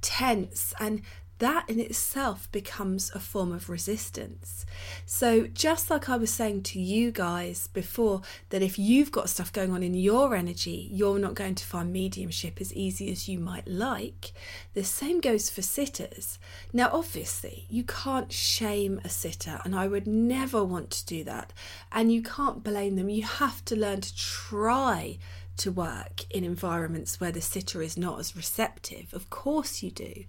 tense. 0.00 0.74
And 0.80 1.02
that 1.38 1.68
in 1.68 1.78
itself 1.78 2.50
becomes 2.50 3.10
a 3.14 3.20
form 3.20 3.52
of 3.52 3.68
resistance. 3.68 4.66
So, 5.06 5.46
just 5.46 5.90
like 5.90 6.08
I 6.08 6.16
was 6.16 6.30
saying 6.30 6.64
to 6.64 6.80
you 6.80 7.10
guys 7.10 7.68
before, 7.68 8.22
that 8.50 8.62
if 8.62 8.78
you've 8.78 9.12
got 9.12 9.28
stuff 9.28 9.52
going 9.52 9.72
on 9.72 9.82
in 9.82 9.94
your 9.94 10.34
energy, 10.34 10.88
you're 10.90 11.18
not 11.18 11.34
going 11.34 11.54
to 11.56 11.64
find 11.64 11.92
mediumship 11.92 12.60
as 12.60 12.74
easy 12.74 13.10
as 13.10 13.28
you 13.28 13.38
might 13.38 13.68
like, 13.68 14.32
the 14.74 14.84
same 14.84 15.20
goes 15.20 15.48
for 15.48 15.62
sitters. 15.62 16.38
Now, 16.72 16.90
obviously, 16.92 17.66
you 17.68 17.84
can't 17.84 18.32
shame 18.32 19.00
a 19.04 19.08
sitter, 19.08 19.60
and 19.64 19.74
I 19.74 19.86
would 19.86 20.06
never 20.06 20.64
want 20.64 20.90
to 20.90 21.06
do 21.06 21.24
that, 21.24 21.52
and 21.92 22.12
you 22.12 22.22
can't 22.22 22.64
blame 22.64 22.96
them. 22.96 23.08
You 23.08 23.22
have 23.24 23.64
to 23.66 23.76
learn 23.76 24.00
to 24.00 24.16
try 24.16 25.18
to 25.58 25.72
work 25.72 26.24
in 26.30 26.44
environments 26.44 27.20
where 27.20 27.32
the 27.32 27.40
sitter 27.40 27.82
is 27.82 27.96
not 27.96 28.18
as 28.20 28.36
receptive. 28.36 29.12
Of 29.12 29.28
course, 29.28 29.82
you 29.82 29.90
do. 29.90 30.24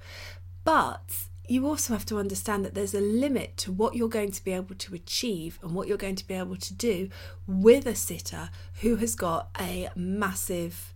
But 0.69 1.25
you 1.47 1.65
also 1.65 1.93
have 1.93 2.05
to 2.05 2.19
understand 2.19 2.63
that 2.63 2.75
there's 2.75 2.93
a 2.93 3.01
limit 3.01 3.57
to 3.57 3.71
what 3.71 3.95
you're 3.95 4.07
going 4.07 4.31
to 4.31 4.43
be 4.43 4.53
able 4.53 4.75
to 4.75 4.93
achieve 4.93 5.57
and 5.63 5.73
what 5.73 5.87
you're 5.87 5.97
going 5.97 6.17
to 6.17 6.27
be 6.27 6.35
able 6.35 6.57
to 6.57 6.73
do 6.75 7.09
with 7.47 7.87
a 7.87 7.95
sitter 7.95 8.51
who 8.81 8.97
has 8.97 9.15
got 9.15 9.49
a 9.59 9.89
massive 9.95 10.93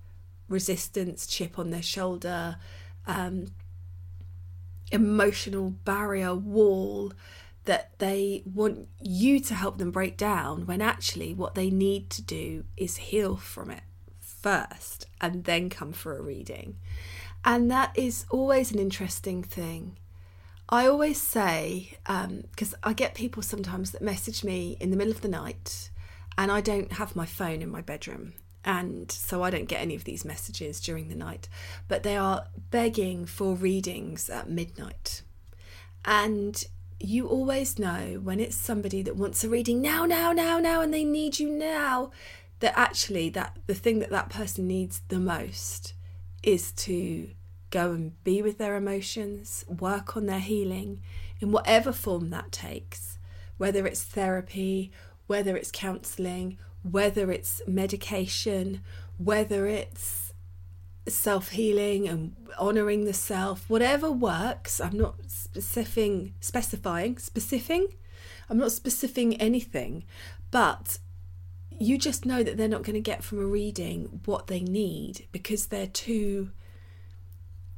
resistance 0.48 1.26
chip 1.26 1.58
on 1.58 1.72
their 1.72 1.82
shoulder, 1.82 2.58
um, 3.08 3.48
emotional 4.92 5.72
barrier 5.72 6.36
wall 6.36 7.12
that 7.66 7.98
they 7.98 8.44
want 8.46 8.88
you 9.02 9.40
to 9.40 9.56
help 9.56 9.80
them 9.80 9.90
break 9.90 10.18
down 10.18 10.68
when 10.68 10.84
actually 10.84 11.34
what 11.34 11.56
they 11.56 11.72
need 11.72 12.12
to 12.12 12.22
do 12.22 12.64
is 12.78 12.98
heal 12.98 13.38
from 13.38 13.72
it 13.72 13.82
first 14.20 15.08
and 15.20 15.46
then 15.46 15.68
come 15.68 15.94
for 15.94 16.16
a 16.16 16.22
reading. 16.22 16.76
And 17.46 17.70
that 17.72 17.98
is 17.98 18.26
always 18.30 18.72
an 18.72 18.80
interesting 18.80 19.44
thing. 19.44 19.98
I 20.70 20.88
always 20.88 21.22
say, 21.22 21.98
because 22.06 22.74
um, 22.74 22.80
I 22.84 22.94
get 22.94 23.16
people 23.16 23.44
sometimes 23.44 23.92
that 23.92 24.02
message 24.02 24.44
me 24.44 24.78
in 24.80 24.92
the 24.92 24.98
middle 24.98 25.14
of 25.14 25.22
the 25.22 25.28
night, 25.28 25.90
and 26.38 26.52
I 26.52 26.62
don't 26.62 26.94
have 26.94 27.16
my 27.16 27.26
phone 27.26 27.62
in 27.62 27.70
my 27.70 27.82
bedroom. 27.82 28.34
And 28.66 29.12
so 29.12 29.44
I 29.44 29.50
don't 29.50 29.68
get 29.68 29.82
any 29.82 29.94
of 29.94 30.06
these 30.06 30.24
messages 30.24 30.80
during 30.80 31.10
the 31.10 31.16
night, 31.16 31.50
but 31.90 32.04
they 32.04 32.16
are 32.16 32.48
begging 32.72 33.26
for 33.26 33.56
readings 33.56 34.30
at 34.30 34.50
midnight. 34.50 35.22
And 36.06 36.64
you 36.98 37.28
always 37.28 37.78
know 37.78 38.22
when 38.24 38.40
it's 38.40 38.56
somebody 38.56 39.02
that 39.02 39.18
wants 39.18 39.44
a 39.44 39.50
reading 39.50 39.82
now, 39.82 40.06
now, 40.06 40.32
now, 40.32 40.60
now, 40.60 40.80
and 40.80 40.94
they 40.94 41.04
need 41.04 41.40
you 41.40 41.50
now, 41.50 42.12
that 42.62 42.74
actually 42.78 43.28
that 43.32 43.58
the 43.68 43.76
thing 43.76 44.00
that 44.00 44.12
that 44.12 44.30
person 44.30 44.66
needs 44.66 45.02
the 45.10 45.20
most 45.20 45.94
is 46.44 46.72
to 46.74 47.30
go 47.70 47.92
and 47.92 48.24
be 48.24 48.42
with 48.42 48.58
their 48.60 48.76
emotions, 48.76 49.66
work 49.68 50.16
on 50.16 50.28
their 50.28 50.40
healing 50.40 51.02
in 51.40 51.52
whatever 51.52 51.92
form 51.92 52.30
that 52.30 52.52
takes, 52.52 53.18
whether 53.58 53.88
it's 53.88 54.04
therapy, 54.04 54.92
whether 55.28 55.58
it's 55.58 55.72
counseling, 55.72 56.58
whether 56.84 57.32
it's 57.32 57.62
medication, 57.66 58.82
whether 59.18 59.66
it's 59.66 60.34
self 61.08 61.50
healing 61.50 62.08
and 62.08 62.36
honoring 62.58 63.06
the 63.06 63.14
self, 63.14 63.70
whatever 63.70 64.12
works. 64.12 64.80
I'm 64.80 64.98
not 64.98 65.16
specifying, 65.28 66.34
specifying, 66.40 67.18
specifying. 67.18 67.88
I'm 68.50 68.58
not 68.58 68.72
specifying 68.72 69.36
anything, 69.42 70.04
but 70.52 71.00
you 71.80 71.98
just 71.98 72.26
know 72.26 72.44
that 72.44 72.58
they're 72.58 72.68
not 72.68 72.84
going 72.84 72.96
to 72.96 73.02
get 73.02 73.24
from 73.24 73.40
a 73.40 73.46
reading 73.46 74.22
what 74.26 74.48
they 74.48 74.60
need 74.60 75.28
because 75.32 75.68
they're 75.68 75.88
too 75.88 76.52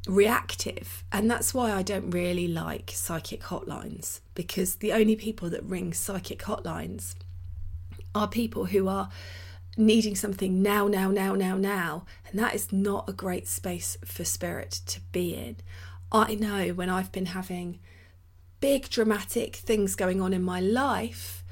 reactive. 0.08 1.04
And 1.12 1.30
that's 1.30 1.54
why 1.54 1.72
I 1.72 1.82
don't 1.82 2.12
really 2.12 2.48
like 2.48 2.92
psychic 2.94 3.42
hotlines 3.44 4.22
because 4.34 4.76
the 4.76 4.94
only 4.94 5.16
people 5.16 5.50
that 5.50 5.64
ring 5.64 5.94
psychic 5.94 6.40
hotlines 6.40 7.16
are 8.14 8.28
people 8.28 8.66
who 8.66 8.88
are 8.88 9.10
needing 9.78 10.16
something 10.16 10.62
now, 10.62 10.88
now, 10.88 11.10
now, 11.12 11.34
now, 11.34 11.58
now. 11.58 12.06
And 12.30 12.40
that 12.40 12.56
is 12.56 12.72
not 12.72 13.10
a 13.10 13.14
great 13.14 13.48
space 13.48 13.98
for 14.06 14.24
spirit 14.24 14.72
to 14.88 15.02
be 15.12 15.36
in. 15.36 15.58
I 16.12 16.36
know 16.36 16.70
when 16.70 16.90
I've 16.90 17.12
been 17.12 17.28
having 17.28 17.80
big 18.62 18.90
dramatic 18.90 19.56
things 19.56 19.96
going 19.96 20.22
on 20.22 20.34
in 20.34 20.42
my 20.42 20.60
life 20.60 21.44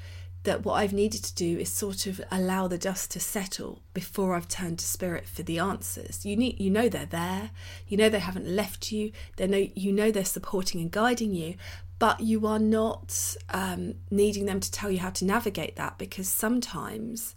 that 0.44 0.64
what 0.64 0.74
I've 0.74 0.92
needed 0.92 1.24
to 1.24 1.34
do 1.34 1.58
is 1.58 1.70
sort 1.70 2.06
of 2.06 2.20
allow 2.30 2.68
the 2.68 2.78
dust 2.78 3.10
to 3.12 3.20
settle 3.20 3.82
before 3.92 4.34
I've 4.34 4.48
turned 4.48 4.78
to 4.78 4.84
spirit 4.86 5.26
for 5.26 5.42
the 5.42 5.58
answers. 5.58 6.24
You 6.24 6.36
need 6.36 6.60
you 6.60 6.70
know 6.70 6.88
they're 6.88 7.06
there. 7.06 7.50
You 7.88 7.96
know 7.96 8.08
they 8.08 8.20
haven't 8.20 8.46
left 8.46 8.92
you. 8.92 9.12
They 9.36 9.46
know 9.46 9.68
you 9.74 9.92
know 9.92 10.10
they're 10.10 10.24
supporting 10.24 10.80
and 10.80 10.90
guiding 10.90 11.34
you, 11.34 11.54
but 11.98 12.20
you 12.20 12.46
are 12.46 12.58
not 12.58 13.36
um, 13.50 13.94
needing 14.10 14.46
them 14.46 14.60
to 14.60 14.70
tell 14.70 14.90
you 14.90 14.98
how 14.98 15.10
to 15.10 15.24
navigate 15.24 15.76
that 15.76 15.98
because 15.98 16.28
sometimes 16.28 17.34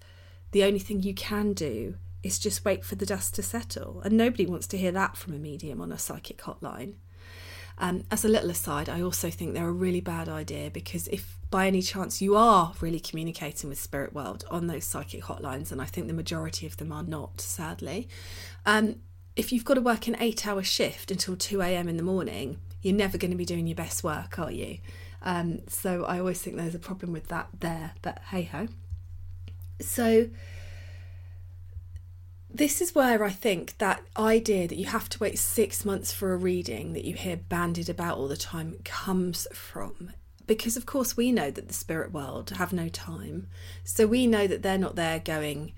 the 0.51 0.63
only 0.63 0.79
thing 0.79 1.01
you 1.01 1.13
can 1.13 1.53
do 1.53 1.95
is 2.23 2.39
just 2.39 2.65
wait 2.65 2.83
for 2.83 2.95
the 2.95 3.05
dust 3.05 3.35
to 3.35 3.43
settle. 3.43 4.01
And 4.03 4.17
nobody 4.17 4.45
wants 4.45 4.67
to 4.67 4.77
hear 4.77 4.91
that 4.91 5.15
from 5.15 5.33
a 5.33 5.37
medium 5.37 5.81
on 5.81 5.91
a 5.91 5.97
psychic 5.97 6.39
hotline. 6.39 6.95
Um, 7.77 8.03
as 8.09 8.25
a 8.25 8.27
little 8.27 8.49
aside, 8.49 8.89
I 8.89 9.01
also 9.01 9.29
think 9.29 9.53
they're 9.53 9.67
a 9.67 9.71
really 9.71 10.01
bad 10.01 10.27
idea 10.27 10.71
because 10.71 11.07
if 11.09 11.36
by 11.49 11.67
any 11.67 11.81
chance 11.81 12.21
you 12.21 12.35
are 12.35 12.73
really 12.81 12.99
communicating 12.99 13.69
with 13.69 13.79
spirit 13.79 14.13
world 14.13 14.43
on 14.49 14.67
those 14.67 14.85
psychic 14.85 15.23
hotlines, 15.23 15.71
and 15.71 15.81
I 15.81 15.85
think 15.85 16.07
the 16.07 16.13
majority 16.13 16.65
of 16.65 16.77
them 16.77 16.91
are 16.91 17.03
not, 17.03 17.39
sadly, 17.41 18.09
um, 18.65 18.97
if 19.35 19.51
you've 19.51 19.65
got 19.65 19.75
to 19.75 19.81
work 19.81 20.07
an 20.07 20.17
eight 20.19 20.47
hour 20.47 20.63
shift 20.63 21.11
until 21.11 21.35
2 21.35 21.61
a.m. 21.61 21.87
in 21.87 21.97
the 21.97 22.03
morning, 22.03 22.57
you're 22.81 22.95
never 22.95 23.17
going 23.17 23.31
to 23.31 23.37
be 23.37 23.45
doing 23.45 23.67
your 23.67 23.75
best 23.75 24.03
work, 24.03 24.39
are 24.39 24.51
you? 24.51 24.79
Um, 25.21 25.59
so 25.67 26.05
I 26.05 26.19
always 26.19 26.41
think 26.41 26.57
there's 26.57 26.75
a 26.75 26.79
problem 26.79 27.11
with 27.11 27.27
that 27.27 27.49
there, 27.59 27.93
but 28.01 28.19
hey 28.29 28.43
ho. 28.43 28.67
So 29.79 30.29
this 32.49 32.81
is 32.81 32.95
where 32.95 33.23
I 33.23 33.29
think 33.29 33.77
that 33.77 34.01
idea 34.17 34.67
that 34.67 34.77
you 34.77 34.85
have 34.85 35.09
to 35.09 35.19
wait 35.19 35.37
six 35.37 35.85
months 35.85 36.11
for 36.11 36.33
a 36.33 36.37
reading 36.37 36.93
that 36.93 37.05
you 37.05 37.13
hear 37.13 37.37
bandied 37.37 37.89
about 37.89 38.17
all 38.17 38.27
the 38.27 38.37
time 38.37 38.77
comes 38.83 39.47
from. 39.53 40.11
Because, 40.47 40.77
of 40.77 40.85
course, 40.85 41.17
we 41.17 41.31
know 41.31 41.51
that 41.51 41.67
the 41.67 41.73
spirit 41.73 42.11
world 42.11 42.51
have 42.51 42.73
no 42.73 42.87
time. 42.87 43.47
So 43.83 44.07
we 44.07 44.25
know 44.25 44.47
that 44.47 44.63
they're 44.63 44.77
not 44.77 44.95
there 44.95 45.19
going, 45.19 45.73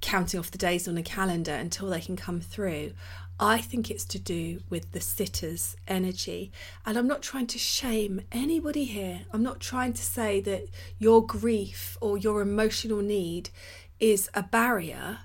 counting 0.00 0.38
off 0.38 0.50
the 0.50 0.58
days 0.58 0.86
on 0.86 0.98
a 0.98 1.02
calendar 1.02 1.52
until 1.52 1.88
they 1.88 2.00
can 2.00 2.16
come 2.16 2.40
through. 2.40 2.92
I 3.40 3.58
think 3.58 3.90
it's 3.90 4.04
to 4.04 4.18
do 4.18 4.60
with 4.68 4.92
the 4.92 5.00
sitter's 5.00 5.74
energy. 5.88 6.52
And 6.84 6.98
I'm 6.98 7.08
not 7.08 7.22
trying 7.22 7.46
to 7.48 7.58
shame 7.58 8.20
anybody 8.30 8.84
here. 8.84 9.22
I'm 9.32 9.42
not 9.42 9.60
trying 9.60 9.94
to 9.94 10.02
say 10.02 10.40
that 10.42 10.66
your 10.98 11.24
grief 11.24 11.96
or 12.02 12.18
your 12.18 12.42
emotional 12.42 13.00
need 13.00 13.48
is 13.98 14.28
a 14.34 14.42
barrier 14.42 15.20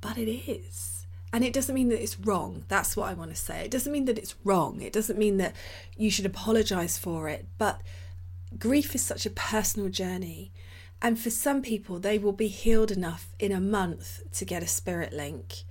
but 0.00 0.18
it 0.18 0.30
is. 0.30 1.06
And 1.32 1.44
it 1.44 1.52
doesn't 1.52 1.74
mean 1.74 1.90
that 1.90 2.02
it's 2.02 2.18
wrong. 2.18 2.64
That's 2.68 2.96
what 2.96 3.08
I 3.08 3.14
want 3.14 3.30
to 3.30 3.36
say. 3.36 3.60
It 3.64 3.70
doesn't 3.70 3.92
mean 3.92 4.06
that 4.06 4.18
it's 4.18 4.34
wrong. 4.44 4.80
It 4.80 4.92
doesn't 4.92 5.18
mean 5.18 5.36
that 5.38 5.54
you 5.96 6.10
should 6.10 6.24
apologize 6.24 6.96
for 6.96 7.28
it. 7.28 7.46
But 7.58 7.82
grief 8.56 8.94
is 8.94 9.02
such 9.02 9.26
a 9.26 9.30
personal 9.30 9.88
journey. 9.88 10.52
And 11.00 11.18
for 11.18 11.30
some 11.30 11.62
people, 11.62 11.98
they 11.98 12.18
will 12.18 12.32
be 12.32 12.48
healed 12.48 12.90
enough 12.90 13.32
in 13.38 13.52
a 13.52 13.60
month 13.60 14.22
to 14.32 14.44
get 14.44 14.62
a 14.62 14.66
spirit 14.66 15.12
link. 15.12 15.64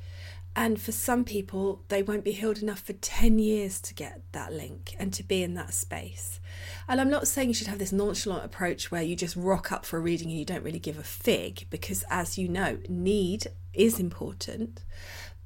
And 0.56 0.82
for 0.82 0.92
some 0.92 1.24
people, 1.24 1.84
they 1.90 2.02
won't 2.02 2.24
be 2.24 2.32
healed 2.32 2.58
enough 2.64 2.80
for 2.80 2.94
10 2.94 3.38
years 3.38 3.80
to 3.82 3.94
get 3.94 4.22
that 4.32 4.52
link 4.52 4.96
and 4.98 5.14
to 5.14 5.22
be 5.22 5.44
in 5.44 5.54
that 5.54 5.74
space. 5.74 6.40
And 6.88 7.00
I'm 7.00 7.12
not 7.12 7.28
saying 7.28 7.50
you 7.50 7.54
should 7.54 7.68
have 7.68 7.78
this 7.78 7.92
nonchalant 7.92 8.44
approach 8.44 8.90
where 8.90 9.04
you 9.04 9.16
just 9.16 9.36
rock 9.36 9.72
up 9.72 9.86
for 9.86 9.98
a 9.98 10.02
reading 10.02 10.30
and 10.30 10.40
you 10.40 10.46
don't 10.46 10.64
really 10.64 10.80
give 10.80 10.98
a 10.98 11.04
fig, 11.04 11.68
because 11.70 12.04
as 12.10 12.40
you 12.40 12.48
know, 12.48 12.80
need 12.90 13.48
is 13.74 14.00
important, 14.00 14.84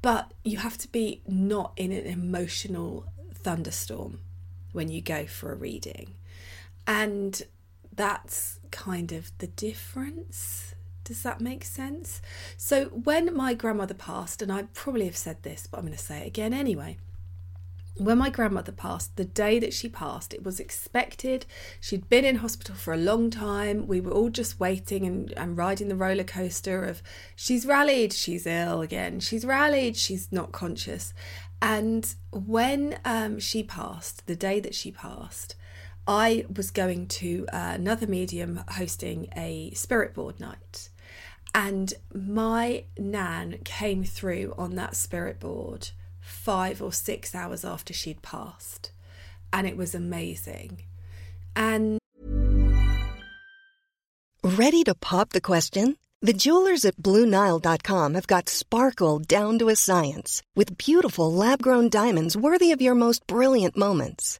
but 0.01 0.33
you 0.45 0.59
have 0.59 0.77
to 0.77 0.87
be 0.87 1.21
not 1.27 1.73
in 1.75 1.91
an 1.91 2.05
emotional 2.05 3.05
thunderstorm 3.33 4.19
when 4.71 4.87
you 4.87 5.01
go 5.01 5.25
for 5.25 5.51
a 5.51 5.55
reading. 5.55 6.13
And 6.91 7.41
that's 7.93 8.59
kind 8.69 9.11
of 9.11 9.31
the 9.37 9.47
difference 9.47 10.75
does 11.03 11.23
that 11.23 11.41
make 11.41 11.65
sense? 11.65 12.21
So, 12.57 12.85
when 12.85 13.35
my 13.35 13.53
grandmother 13.53 13.95
passed, 13.95 14.41
and 14.41 14.51
I 14.51 14.63
probably 14.73 15.05
have 15.05 15.17
said 15.17 15.41
this, 15.41 15.67
but 15.67 15.79
I'm 15.79 15.85
going 15.85 15.97
to 15.97 16.03
say 16.03 16.19
it 16.19 16.27
again 16.27 16.53
anyway. 16.53 16.97
When 17.97 18.19
my 18.19 18.29
grandmother 18.29 18.71
passed, 18.71 19.15
the 19.15 19.25
day 19.25 19.59
that 19.59 19.73
she 19.73 19.89
passed, 19.89 20.33
it 20.33 20.43
was 20.43 20.59
expected. 20.59 21.45
She'd 21.79 22.07
been 22.07 22.23
in 22.23 22.37
hospital 22.37 22.75
for 22.75 22.93
a 22.93 22.97
long 22.97 23.29
time. 23.29 23.87
We 23.87 23.99
were 23.99 24.11
all 24.11 24.29
just 24.29 24.59
waiting 24.59 25.05
and, 25.05 25.33
and 25.33 25.57
riding 25.57 25.89
the 25.89 25.95
roller 25.95 26.23
coaster 26.23 26.85
of 26.85 27.01
she's 27.35 27.65
rallied, 27.65 28.13
she's 28.13 28.45
ill 28.45 28.81
again, 28.81 29.19
she's 29.19 29.43
rallied, 29.43 29.97
she's 29.97 30.31
not 30.31 30.51
conscious. 30.51 31.13
And 31.61 32.13
when 32.31 32.99
um, 33.03 33.39
she 33.39 33.63
passed, 33.63 34.27
the 34.27 34.35
day 34.35 34.59
that 34.61 34.75
she 34.75 34.91
passed, 34.91 35.55
I 36.07 36.45
was 36.53 36.71
going 36.71 37.07
to 37.07 37.45
uh, 37.53 37.71
another 37.75 38.07
medium 38.07 38.63
hosting 38.69 39.27
a 39.35 39.71
spirit 39.71 40.13
board 40.13 40.39
night. 40.39 40.89
And 41.53 41.93
my 42.13 42.85
nan 42.97 43.59
came 43.63 44.03
through 44.03 44.53
on 44.57 44.75
that 44.75 44.95
spirit 44.95 45.39
board 45.39 45.89
five 46.19 46.81
or 46.81 46.93
six 46.93 47.35
hours 47.35 47.65
after 47.65 47.93
she'd 47.93 48.21
passed. 48.21 48.91
And 49.51 49.67
it 49.67 49.77
was 49.77 49.93
amazing. 49.93 50.83
And 51.55 51.99
Ready 54.43 54.83
to 54.85 54.95
pop 54.95 55.29
the 55.29 55.41
question? 55.41 55.97
The 56.21 56.33
jewelers 56.33 56.83
at 56.83 56.97
Bluenile.com 56.97 58.13
have 58.15 58.27
got 58.27 58.49
sparkle 58.49 59.19
down 59.19 59.59
to 59.59 59.69
a 59.69 59.75
science 59.75 60.41
with 60.55 60.77
beautiful 60.77 61.31
lab 61.31 61.61
grown 61.61 61.89
diamonds 61.89 62.35
worthy 62.35 62.71
of 62.71 62.81
your 62.81 62.95
most 62.95 63.25
brilliant 63.27 63.77
moments. 63.77 64.39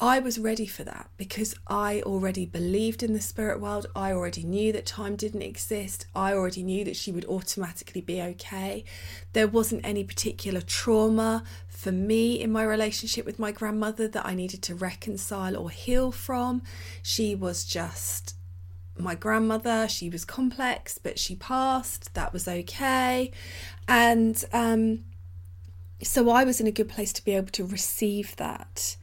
I 0.00 0.20
was 0.20 0.38
ready 0.38 0.66
for 0.66 0.84
that 0.84 1.10
because 1.16 1.56
I 1.66 2.02
already 2.02 2.46
believed 2.46 3.02
in 3.02 3.14
the 3.14 3.20
spirit 3.20 3.60
world. 3.60 3.86
I 3.96 4.12
already 4.12 4.44
knew 4.44 4.72
that 4.72 4.86
time 4.86 5.16
didn't 5.16 5.42
exist. 5.42 6.06
I 6.14 6.34
already 6.34 6.62
knew 6.62 6.84
that 6.84 6.94
she 6.94 7.10
would 7.10 7.24
automatically 7.24 8.00
be 8.00 8.22
okay. 8.22 8.84
There 9.32 9.48
wasn't 9.48 9.84
any 9.84 10.04
particular 10.04 10.60
trauma 10.60 11.42
for 11.66 11.90
me 11.90 12.40
in 12.40 12.52
my 12.52 12.62
relationship 12.62 13.26
with 13.26 13.40
my 13.40 13.50
grandmother 13.50 14.06
that 14.06 14.24
I 14.24 14.36
needed 14.36 14.62
to 14.62 14.76
reconcile 14.76 15.56
or 15.56 15.70
heal 15.70 16.12
from. 16.12 16.62
She 17.02 17.34
was 17.34 17.64
just 17.64 18.36
my 18.96 19.16
grandmother. 19.16 19.88
She 19.88 20.10
was 20.10 20.24
complex, 20.24 20.98
but 20.98 21.18
she 21.18 21.34
passed. 21.34 22.14
That 22.14 22.32
was 22.32 22.46
okay. 22.46 23.32
And 23.88 24.44
um, 24.52 25.00
so 26.04 26.30
I 26.30 26.44
was 26.44 26.60
in 26.60 26.68
a 26.68 26.72
good 26.72 26.88
place 26.88 27.12
to 27.14 27.24
be 27.24 27.32
able 27.34 27.50
to 27.50 27.64
receive 27.64 28.36
that. 28.36 28.96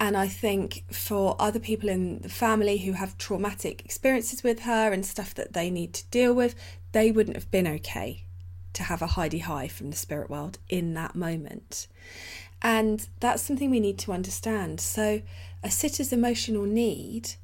And 0.00 0.16
I 0.16 0.26
think 0.26 0.84
for 0.90 1.36
other 1.38 1.60
people 1.60 1.88
in 1.88 2.20
the 2.20 2.28
family 2.28 2.78
who 2.78 2.92
have 2.92 3.16
traumatic 3.16 3.84
experiences 3.84 4.42
with 4.42 4.60
her 4.60 4.92
and 4.92 5.06
stuff 5.06 5.34
that 5.34 5.52
they 5.52 5.70
need 5.70 5.94
to 5.94 6.06
deal 6.10 6.34
with, 6.34 6.54
they 6.92 7.10
wouldn't 7.10 7.36
have 7.36 7.50
been 7.50 7.66
okay 7.66 8.24
to 8.72 8.82
have 8.82 9.02
a 9.02 9.08
Hi-de-Hi 9.08 9.68
from 9.68 9.90
the 9.90 9.96
spirit 9.96 10.28
world 10.28 10.58
in 10.68 10.94
that 10.94 11.14
moment. 11.14 11.86
And 12.60 13.06
that's 13.20 13.42
something 13.42 13.70
we 13.70 13.80
need 13.80 13.98
to 14.00 14.12
understand. 14.12 14.80
So, 14.80 15.22
a 15.62 15.70
sitter's 15.70 16.12
emotional 16.12 16.64
need 16.64 17.34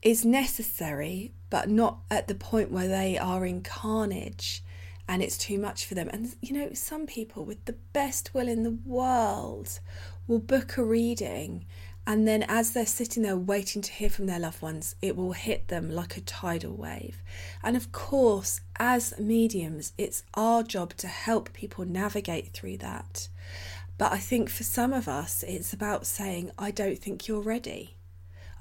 is 0.00 0.24
necessary, 0.24 1.32
but 1.50 1.68
not 1.68 1.98
at 2.10 2.28
the 2.28 2.34
point 2.34 2.70
where 2.70 2.88
they 2.88 3.18
are 3.18 3.44
in 3.44 3.62
carnage 3.62 4.62
and 5.08 5.22
it's 5.22 5.38
too 5.38 5.58
much 5.58 5.86
for 5.86 5.94
them. 5.94 6.08
And 6.12 6.34
you 6.40 6.54
know, 6.54 6.72
some 6.72 7.06
people 7.06 7.44
with 7.44 7.64
the 7.64 7.76
best 7.92 8.34
will 8.34 8.48
in 8.48 8.62
the 8.62 8.78
world 8.84 9.80
will 10.26 10.38
book 10.38 10.76
a 10.76 10.84
reading 10.84 11.66
and 12.06 12.28
then 12.28 12.44
as 12.48 12.72
they're 12.72 12.84
sitting 12.84 13.22
there 13.22 13.36
waiting 13.36 13.80
to 13.80 13.92
hear 13.92 14.10
from 14.10 14.26
their 14.26 14.38
loved 14.38 14.60
ones, 14.60 14.94
it 15.00 15.16
will 15.16 15.32
hit 15.32 15.68
them 15.68 15.90
like 15.90 16.16
a 16.16 16.20
tidal 16.20 16.74
wave. 16.74 17.22
And 17.62 17.76
of 17.76 17.92
course, 17.92 18.60
as 18.76 19.18
mediums, 19.18 19.92
it's 19.96 20.22
our 20.34 20.62
job 20.62 20.94
to 20.98 21.06
help 21.06 21.52
people 21.54 21.86
navigate 21.86 22.52
through 22.52 22.78
that. 22.78 23.28
But 23.96 24.12
I 24.12 24.18
think 24.18 24.50
for 24.50 24.64
some 24.64 24.92
of 24.92 25.08
us, 25.08 25.42
it's 25.44 25.72
about 25.72 26.06
saying, 26.06 26.50
I 26.58 26.70
don't 26.70 26.98
think 26.98 27.26
you're 27.26 27.40
ready. 27.40 27.96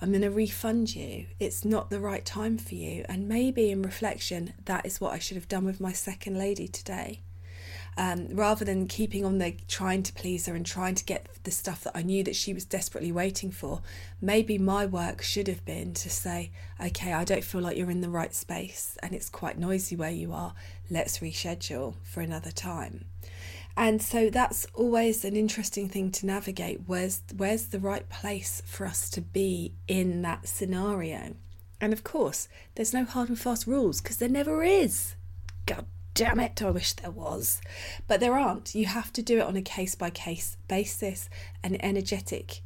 I'm 0.03 0.09
going 0.09 0.21
to 0.21 0.29
refund 0.29 0.93
you. 0.93 1.27
It's 1.39 1.63
not 1.63 1.89
the 1.89 2.01
right 2.01 2.25
time 2.25 2.57
for 2.57 2.75
you. 2.75 3.05
And 3.07 3.29
maybe 3.29 3.71
in 3.71 3.81
reflection, 3.81 4.51
that 4.65 4.85
is 4.85 4.99
what 4.99 5.13
I 5.13 5.19
should 5.19 5.37
have 5.37 5.47
done 5.47 5.63
with 5.63 5.79
my 5.79 5.93
second 5.93 6.37
lady 6.37 6.67
today 6.67 7.21
um, 7.95 8.27
rather 8.31 8.65
than 8.65 8.87
keeping 8.87 9.23
on 9.23 9.37
the 9.37 9.55
trying 9.69 10.03
to 10.03 10.11
please 10.11 10.45
her 10.47 10.55
and 10.55 10.65
trying 10.65 10.95
to 10.95 11.05
get 11.05 11.27
the 11.43 11.51
stuff 11.51 11.85
that 11.85 11.95
I 11.95 12.01
knew 12.01 12.21
that 12.25 12.35
she 12.35 12.53
was 12.53 12.65
desperately 12.65 13.13
waiting 13.13 13.49
for. 13.49 13.81
Maybe 14.19 14.57
my 14.57 14.85
work 14.85 15.21
should 15.21 15.47
have 15.47 15.63
been 15.63 15.93
to 15.93 16.09
say, 16.09 16.51
okay, 16.83 17.13
I 17.13 17.23
don't 17.23 17.45
feel 17.45 17.61
like 17.61 17.77
you're 17.77 17.89
in 17.89 18.01
the 18.01 18.09
right 18.09 18.35
space 18.35 18.97
and 19.01 19.13
it's 19.13 19.29
quite 19.29 19.57
noisy 19.57 19.95
where 19.95 20.11
you 20.11 20.33
are. 20.33 20.53
Let's 20.89 21.19
reschedule 21.19 21.95
for 22.03 22.19
another 22.19 22.51
time. 22.51 23.05
And 23.75 24.01
so 24.01 24.29
that's 24.29 24.67
always 24.75 25.25
an 25.25 25.35
interesting 25.35 25.89
thing 25.89 26.11
to 26.11 26.25
navigate. 26.25 26.81
Where's 26.85 27.23
where's 27.35 27.67
the 27.67 27.79
right 27.79 28.07
place 28.07 28.61
for 28.65 28.85
us 28.85 29.09
to 29.11 29.21
be 29.21 29.73
in 29.87 30.21
that 30.21 30.47
scenario? 30.47 31.35
And 31.81 31.91
of 31.91 32.03
course, 32.03 32.47
there's 32.75 32.93
no 32.93 33.03
hard 33.03 33.29
and 33.29 33.39
fast 33.39 33.65
rules 33.67 33.99
because 33.99 34.17
there 34.17 34.29
never 34.29 34.63
is. 34.63 35.15
God 35.65 35.85
damn 36.13 36.39
it, 36.39 36.61
I 36.61 36.69
wish 36.69 36.93
there 36.93 37.11
was. 37.11 37.61
But 38.07 38.19
there 38.19 38.37
aren't. 38.37 38.75
You 38.75 38.85
have 38.85 39.11
to 39.13 39.21
do 39.21 39.39
it 39.39 39.45
on 39.45 39.55
a 39.55 39.61
case 39.61 39.95
by 39.95 40.09
case 40.11 40.55
basis, 40.67 41.29
an 41.63 41.77
energetic 41.83 42.61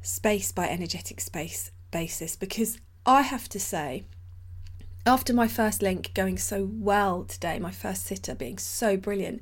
space 0.00 0.52
by 0.52 0.68
energetic 0.68 1.20
space 1.20 1.70
basis, 1.90 2.36
because 2.36 2.78
I 3.04 3.22
have 3.22 3.48
to 3.50 3.60
say, 3.60 4.04
after 5.08 5.32
my 5.32 5.48
first 5.48 5.80
link 5.80 6.12
going 6.12 6.36
so 6.36 6.68
well 6.70 7.24
today, 7.24 7.58
my 7.58 7.70
first 7.70 8.04
sitter 8.04 8.34
being 8.34 8.58
so 8.58 8.94
brilliant, 8.94 9.40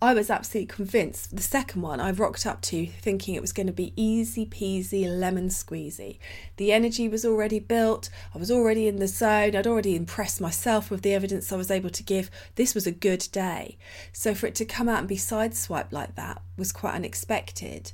I 0.00 0.14
was 0.14 0.30
absolutely 0.30 0.72
convinced. 0.72 1.34
The 1.34 1.42
second 1.42 1.82
one 1.82 1.98
I 1.98 2.12
rocked 2.12 2.46
up 2.46 2.62
to 2.62 2.86
thinking 2.86 3.34
it 3.34 3.40
was 3.40 3.52
going 3.52 3.66
to 3.66 3.72
be 3.72 3.92
easy 3.96 4.46
peasy 4.46 5.08
lemon 5.08 5.48
squeezy. 5.48 6.18
The 6.56 6.72
energy 6.72 7.08
was 7.08 7.24
already 7.24 7.58
built, 7.58 8.10
I 8.32 8.38
was 8.38 8.50
already 8.50 8.86
in 8.86 9.00
the 9.00 9.08
zone, 9.08 9.56
I'd 9.56 9.66
already 9.66 9.96
impressed 9.96 10.40
myself 10.40 10.88
with 10.88 11.02
the 11.02 11.14
evidence 11.14 11.50
I 11.50 11.56
was 11.56 11.72
able 11.72 11.90
to 11.90 12.04
give. 12.04 12.30
This 12.54 12.72
was 12.72 12.86
a 12.86 12.92
good 12.92 13.26
day. 13.32 13.76
So 14.12 14.36
for 14.36 14.46
it 14.46 14.54
to 14.54 14.64
come 14.64 14.88
out 14.88 15.00
and 15.00 15.08
be 15.08 15.16
sideswiped 15.16 15.90
like 15.90 16.14
that 16.14 16.40
was 16.56 16.70
quite 16.70 16.94
unexpected. 16.94 17.90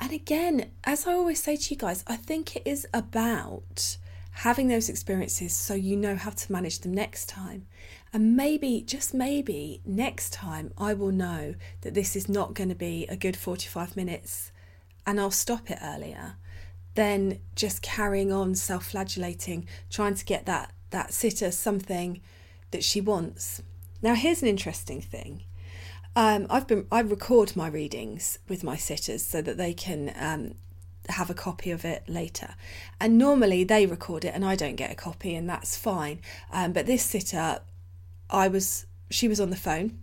And 0.00 0.10
again, 0.10 0.72
as 0.82 1.06
I 1.06 1.12
always 1.12 1.40
say 1.40 1.56
to 1.56 1.74
you 1.74 1.78
guys, 1.78 2.02
I 2.08 2.16
think 2.16 2.56
it 2.56 2.62
is 2.64 2.84
about 2.92 3.96
having 4.34 4.68
those 4.68 4.88
experiences 4.88 5.54
so 5.54 5.74
you 5.74 5.96
know 5.96 6.16
how 6.16 6.30
to 6.30 6.52
manage 6.52 6.80
them 6.80 6.92
next 6.92 7.28
time. 7.28 7.66
And 8.12 8.36
maybe, 8.36 8.82
just 8.82 9.14
maybe, 9.14 9.80
next 9.84 10.32
time 10.32 10.72
I 10.76 10.92
will 10.94 11.12
know 11.12 11.54
that 11.82 11.94
this 11.94 12.16
is 12.16 12.28
not 12.28 12.54
going 12.54 12.68
to 12.68 12.74
be 12.74 13.06
a 13.08 13.16
good 13.16 13.36
45 13.36 13.96
minutes 13.96 14.50
and 15.06 15.20
I'll 15.20 15.30
stop 15.30 15.70
it 15.70 15.78
earlier 15.82 16.36
than 16.94 17.38
just 17.54 17.82
carrying 17.82 18.32
on 18.32 18.54
self 18.54 18.86
flagellating, 18.86 19.66
trying 19.90 20.14
to 20.14 20.24
get 20.24 20.46
that, 20.46 20.72
that 20.90 21.12
sitter 21.12 21.50
something 21.50 22.20
that 22.70 22.84
she 22.84 23.00
wants. 23.00 23.62
Now, 24.02 24.14
here's 24.14 24.42
an 24.42 24.48
interesting 24.48 25.00
thing. 25.00 25.44
Um, 26.16 26.46
I've 26.48 26.68
been 26.68 26.86
I 26.92 27.00
record 27.00 27.56
my 27.56 27.66
readings 27.66 28.38
with 28.48 28.62
my 28.62 28.76
sitters 28.76 29.24
so 29.24 29.42
that 29.42 29.56
they 29.56 29.74
can 29.74 30.12
um, 30.16 30.54
have 31.10 31.30
a 31.30 31.34
copy 31.34 31.70
of 31.70 31.84
it 31.84 32.02
later. 32.08 32.54
And 33.00 33.18
normally 33.18 33.64
they 33.64 33.86
record 33.86 34.24
it 34.24 34.34
and 34.34 34.44
I 34.44 34.56
don't 34.56 34.76
get 34.76 34.90
a 34.90 34.94
copy, 34.94 35.34
and 35.34 35.48
that's 35.48 35.76
fine. 35.76 36.20
Um, 36.52 36.72
but 36.72 36.86
this 36.86 37.02
sitter, 37.02 37.60
I 38.30 38.48
was, 38.48 38.86
she 39.10 39.28
was 39.28 39.40
on 39.40 39.50
the 39.50 39.56
phone, 39.56 39.98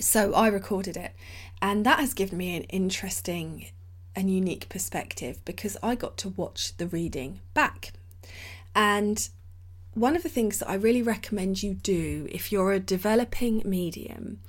so 0.00 0.32
I 0.34 0.48
recorded 0.48 0.96
it, 0.96 1.12
and 1.60 1.84
that 1.84 1.98
has 1.98 2.14
given 2.14 2.38
me 2.38 2.56
an 2.56 2.64
interesting 2.64 3.66
and 4.14 4.30
unique 4.32 4.68
perspective 4.68 5.44
because 5.44 5.76
I 5.82 5.94
got 5.94 6.16
to 6.18 6.30
watch 6.30 6.76
the 6.76 6.86
reading 6.86 7.40
back. 7.54 7.92
And 8.74 9.28
one 9.94 10.16
of 10.16 10.22
the 10.22 10.28
things 10.28 10.58
that 10.58 10.68
I 10.68 10.74
really 10.74 11.02
recommend 11.02 11.62
you 11.62 11.74
do 11.74 12.28
if 12.30 12.52
you're 12.52 12.72
a 12.72 12.80
developing 12.80 13.62
medium 13.64 14.40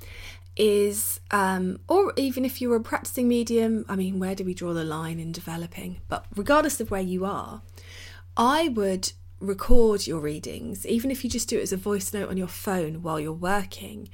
is, 0.59 1.21
um, 1.31 1.79
or 1.87 2.13
even 2.17 2.43
if 2.43 2.61
you're 2.61 2.75
a 2.75 2.81
practicing 2.81 3.27
medium, 3.27 3.85
I 3.87 3.95
mean, 3.95 4.19
where 4.19 4.35
do 4.35 4.43
we 4.43 4.53
draw 4.53 4.73
the 4.73 4.83
line 4.83 5.19
in 5.19 5.31
developing? 5.31 6.01
But 6.09 6.25
regardless 6.35 6.81
of 6.81 6.91
where 6.91 7.01
you 7.01 7.25
are, 7.25 7.61
I 8.35 8.67
would 8.67 9.13
record 9.39 10.05
your 10.05 10.19
readings, 10.19 10.85
even 10.85 11.11
if 11.11 11.23
you 11.23 11.29
just 11.29 11.47
do 11.47 11.57
it 11.57 11.63
as 11.63 11.71
a 11.71 11.77
voice 11.77 12.13
note 12.13 12.29
on 12.29 12.37
your 12.37 12.47
phone 12.47 13.01
while 13.01 13.19
you're 13.19 13.31
working. 13.31 14.09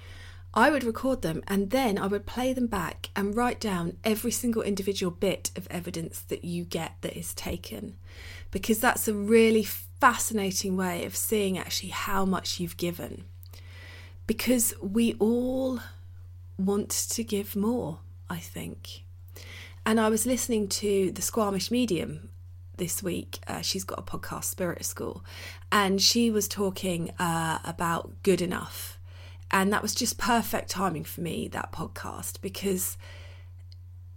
I 0.54 0.70
would 0.70 0.86
record 0.86 1.22
them 1.22 1.44
and 1.48 1.72
then 1.72 1.98
I 1.98 2.08
would 2.08 2.26
play 2.26 2.54
them 2.54 2.68
back 2.68 3.10
and 3.16 3.36
write 3.36 3.60
down 3.60 3.98
every 4.06 4.32
single 4.32 4.62
individual 4.62 5.12
bit 5.12 5.52
of 5.58 5.68
evidence 5.70 6.22
that 6.22 6.46
you 6.46 6.64
get 6.64 6.94
that 7.02 7.18
is 7.18 7.34
taken. 7.34 7.98
Because 8.52 8.80
that's 8.80 9.08
a 9.08 9.14
really 9.14 9.64
fascinating 9.64 10.78
way 10.78 11.04
of 11.06 11.16
seeing 11.16 11.58
actually 11.58 11.90
how 11.90 12.24
much 12.24 12.60
you've 12.60 12.78
given. 12.78 13.26
Because 14.28 14.74
we 14.82 15.16
all 15.16 15.82
want 16.58 16.90
to 16.90 17.24
give 17.24 17.56
more, 17.56 18.00
I 18.30 18.38
think. 18.38 19.04
And 19.86 20.00
I 20.00 20.10
was 20.10 20.26
listening 20.26 20.68
to 20.70 21.12
the 21.12 21.22
Squamish 21.22 21.70
Medium 21.70 22.30
this 22.78 23.04
week. 23.04 23.40
Uh, 23.48 23.62
she's 23.62 23.84
got 23.84 24.00
a 24.00 24.02
podcast, 24.02 24.46
Spirit 24.46 24.84
School, 24.86 25.24
and 25.72 26.02
she 26.02 26.32
was 26.32 26.48
talking 26.48 27.12
uh, 27.20 27.60
about 27.64 28.24
good 28.24 28.42
enough. 28.42 29.00
And 29.52 29.72
that 29.72 29.82
was 29.82 29.94
just 29.94 30.18
perfect 30.18 30.70
timing 30.70 31.04
for 31.04 31.22
me, 31.22 31.48
that 31.50 31.72
podcast, 31.72 32.42
because 32.42 32.98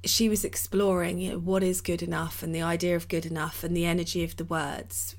she 0.05 0.29
was 0.29 0.44
exploring 0.44 1.18
you 1.18 1.33
know, 1.33 1.38
what 1.38 1.62
is 1.62 1.81
good 1.81 2.03
enough 2.03 2.42
and 2.42 2.55
the 2.55 2.62
idea 2.62 2.96
of 2.96 3.09
good 3.09 3.27
enough 3.27 3.62
and 3.62 3.77
the 3.77 3.85
energy 3.85 4.24
of 4.24 4.37
the 4.37 4.44
words. 4.44 5.16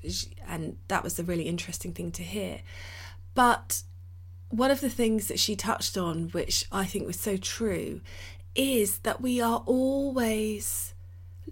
And 0.48 0.78
that 0.88 1.04
was 1.04 1.18
a 1.18 1.22
really 1.22 1.44
interesting 1.44 1.92
thing 1.92 2.10
to 2.12 2.22
hear. 2.22 2.60
But 3.34 3.82
one 4.50 4.70
of 4.70 4.80
the 4.80 4.90
things 4.90 5.28
that 5.28 5.38
she 5.38 5.56
touched 5.56 5.96
on, 5.96 6.28
which 6.28 6.64
I 6.70 6.84
think 6.84 7.06
was 7.06 7.18
so 7.18 7.36
true, 7.36 8.00
is 8.54 8.98
that 8.98 9.20
we 9.20 9.40
are 9.40 9.62
always 9.66 10.94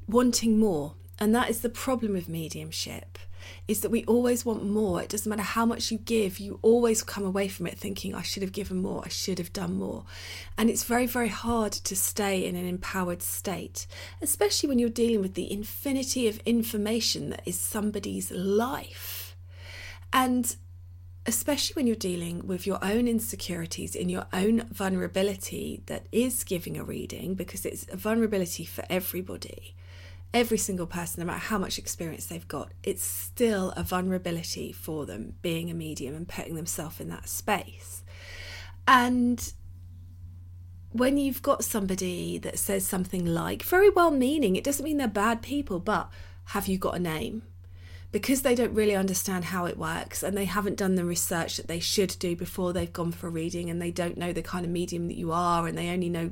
wanting 0.07 0.59
more. 0.59 0.95
And 1.19 1.35
that 1.35 1.51
is 1.51 1.63
the 1.63 1.69
problem 1.69 2.13
with 2.13 2.29
mediumship 2.29 3.19
is 3.67 3.81
that 3.81 3.91
we 3.91 4.05
always 4.05 4.45
want 4.45 4.65
more. 4.65 5.03
It 5.03 5.09
doesn't 5.09 5.29
matter 5.29 5.43
how 5.43 5.67
much 5.67 5.91
you 5.91 5.99
give, 5.99 6.39
you 6.39 6.59
always 6.63 7.03
come 7.03 7.25
away 7.25 7.49
from 7.49 7.67
it 7.67 7.79
thinking, 7.79 8.15
I 8.15 8.23
should 8.23 8.43
have 8.43 8.53
given 8.53 8.79
more, 8.83 9.03
I 9.05 9.09
should 9.09 9.39
have 9.39 9.53
done 9.53 9.75
more. 9.75 10.05
And 10.57 10.71
it's 10.71 10.85
very, 10.85 11.07
very 11.07 11.29
hard 11.29 11.73
to 11.73 11.97
stay 11.97 12.45
in 12.45 12.57
an 12.57 12.67
empowered 12.67 13.23
state, 13.23 13.87
especially 14.21 14.69
when 14.69 14.79
you're 14.79 14.89
dealing 14.89 15.21
with 15.21 15.35
the 15.35 15.51
infinity 15.51 16.29
of 16.29 16.41
information 16.41 17.31
that 17.31 17.43
is 17.47 17.59
somebody's 17.59 18.31
life. 18.31 19.37
And 20.13 20.57
especially 21.27 21.75
when 21.75 21.87
you're 21.87 21.97
dealing 21.97 22.47
with 22.47 22.67
your 22.67 22.79
own 22.83 23.07
insecurities 23.07 23.95
in 23.95 24.09
your 24.09 24.27
own 24.33 24.67
vulnerability 24.73 25.83
that 25.87 26.07
is 26.11 26.45
giving 26.45 26.79
a 26.79 26.85
reading 26.85 27.35
because 27.35 27.67
it's 27.67 27.87
a 27.93 27.97
vulnerability 27.97 28.65
for 28.65 28.85
everybody. 28.89 29.75
Every 30.33 30.59
single 30.59 30.87
person 30.87 31.21
no 31.21 31.27
matter 31.27 31.39
how 31.39 31.59
much 31.59 31.79
experience 31.79 32.27
they've 32.27 32.49
got 32.49 32.73
it's 32.83 33.03
still 33.05 33.73
a 33.77 33.83
vulnerability 33.83 34.73
for 34.73 35.07
them 35.07 35.35
being 35.43 35.71
a 35.71 35.75
medium 35.75 36.15
and 36.15 36.29
putting 36.29 36.55
themselves 36.55 37.01
in 37.01 37.09
that 37.09 37.29
space. 37.29 38.03
And 38.87 39.53
when 40.93 41.19
you've 41.19 41.43
got 41.43 41.65
somebody 41.65 42.39
that 42.39 42.59
says 42.59 42.87
something 42.87 43.27
like 43.27 43.63
very 43.63 43.91
well 43.91 44.11
meaning 44.11 44.57
it 44.57 44.65
doesn't 44.65 44.85
mean 44.85 44.97
they're 44.97 45.07
bad 45.07 45.43
people 45.43 45.79
but 45.79 46.09
have 46.47 46.67
you 46.67 46.79
got 46.79 46.97
a 46.97 46.99
name 46.99 47.43
because 48.11 48.43
they 48.43 48.55
don't 48.55 48.75
really 48.75 48.97
understand 48.97 49.45
how 49.45 49.67
it 49.67 49.77
works 49.77 50.23
and 50.23 50.37
they 50.37 50.47
haven't 50.47 50.77
done 50.77 50.95
the 50.95 51.05
research 51.05 51.57
that 51.57 51.69
they 51.69 51.81
should 51.81 52.17
do 52.19 52.35
before 52.35 52.73
they've 52.73 52.93
gone 52.93 53.13
for 53.13 53.27
a 53.27 53.31
reading 53.31 53.69
and 53.69 53.83
they 53.83 53.91
don't 53.91 54.17
know 54.17 54.33
the 54.33 54.43
kind 54.43 54.65
of 54.65 54.71
medium 54.71 55.09
that 55.09 55.17
you 55.19 55.31
are 55.31 55.67
and 55.67 55.77
they 55.77 55.91
only 55.91 56.09
know 56.09 56.31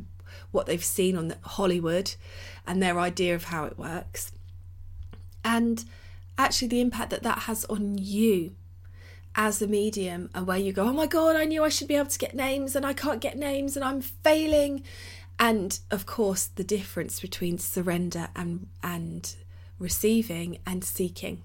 what 0.51 0.67
they've 0.67 0.85
seen 0.85 1.17
on 1.17 1.35
Hollywood 1.43 2.15
and 2.67 2.83
their 2.83 2.99
idea 2.99 3.35
of 3.35 3.45
how 3.45 3.65
it 3.65 3.79
works. 3.79 4.33
And 5.45 5.85
actually, 6.39 6.69
the 6.69 6.81
impact 6.81 7.11
that 7.11 7.23
that 7.23 7.41
has 7.41 7.65
on 7.67 7.99
you 7.99 8.57
as 9.37 9.61
a 9.61 9.67
medium, 9.67 10.31
and 10.35 10.47
where 10.47 10.57
you 10.57 10.73
go, 10.73 10.85
oh 10.85 10.93
my 10.95 11.07
God, 11.07 11.37
I 11.37 11.45
knew 11.45 11.63
I 11.63 11.69
should 11.69 11.89
be 11.89 11.95
able 11.95 12.09
to 12.09 12.19
get 12.19 12.35
names 12.35 12.75
and 12.75 12.87
I 12.87 12.95
can't 12.95 13.21
get 13.21 13.37
names 13.37 13.77
and 13.77 13.85
I'm 13.85 14.01
failing. 14.01 14.83
And 15.39 15.79
of 15.91 16.07
course, 16.07 16.47
the 16.47 16.65
difference 16.65 17.21
between 17.21 17.59
surrender 17.59 18.29
and, 18.35 18.67
and 18.83 19.37
receiving 19.79 20.59
and 20.67 20.83
seeking. 20.83 21.43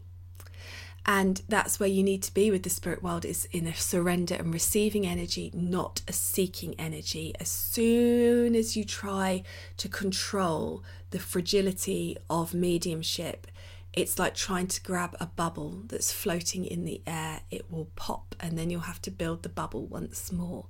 And 1.05 1.41
that's 1.49 1.79
where 1.79 1.89
you 1.89 2.03
need 2.03 2.21
to 2.23 2.33
be 2.33 2.51
with 2.51 2.63
the 2.63 2.69
spirit 2.69 3.01
world 3.01 3.25
is 3.25 3.47
in 3.51 3.65
a 3.65 3.73
surrender 3.73 4.35
and 4.35 4.53
receiving 4.53 5.07
energy, 5.07 5.51
not 5.53 6.01
a 6.07 6.13
seeking 6.13 6.75
energy. 6.79 7.33
As 7.39 7.49
soon 7.49 8.55
as 8.55 8.77
you 8.77 8.83
try 8.83 9.43
to 9.77 9.89
control 9.89 10.83
the 11.09 11.19
fragility 11.19 12.17
of 12.29 12.53
mediumship, 12.53 13.47
it's 13.93 14.19
like 14.19 14.35
trying 14.35 14.67
to 14.67 14.81
grab 14.83 15.15
a 15.19 15.25
bubble 15.25 15.81
that's 15.87 16.13
floating 16.13 16.65
in 16.65 16.85
the 16.85 17.01
air. 17.07 17.41
It 17.49 17.71
will 17.71 17.89
pop, 17.95 18.35
and 18.39 18.57
then 18.57 18.69
you'll 18.69 18.81
have 18.81 19.01
to 19.01 19.11
build 19.11 19.43
the 19.43 19.49
bubble 19.49 19.85
once 19.85 20.31
more. 20.31 20.67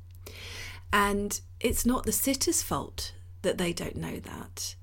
And 0.94 1.40
it's 1.60 1.86
not 1.86 2.06
the 2.06 2.12
sitter's 2.12 2.62
fault 2.62 3.14
that 3.44 3.58
they 3.58 3.74
don't 3.74 3.96
know 3.96 4.20
that 4.20 4.76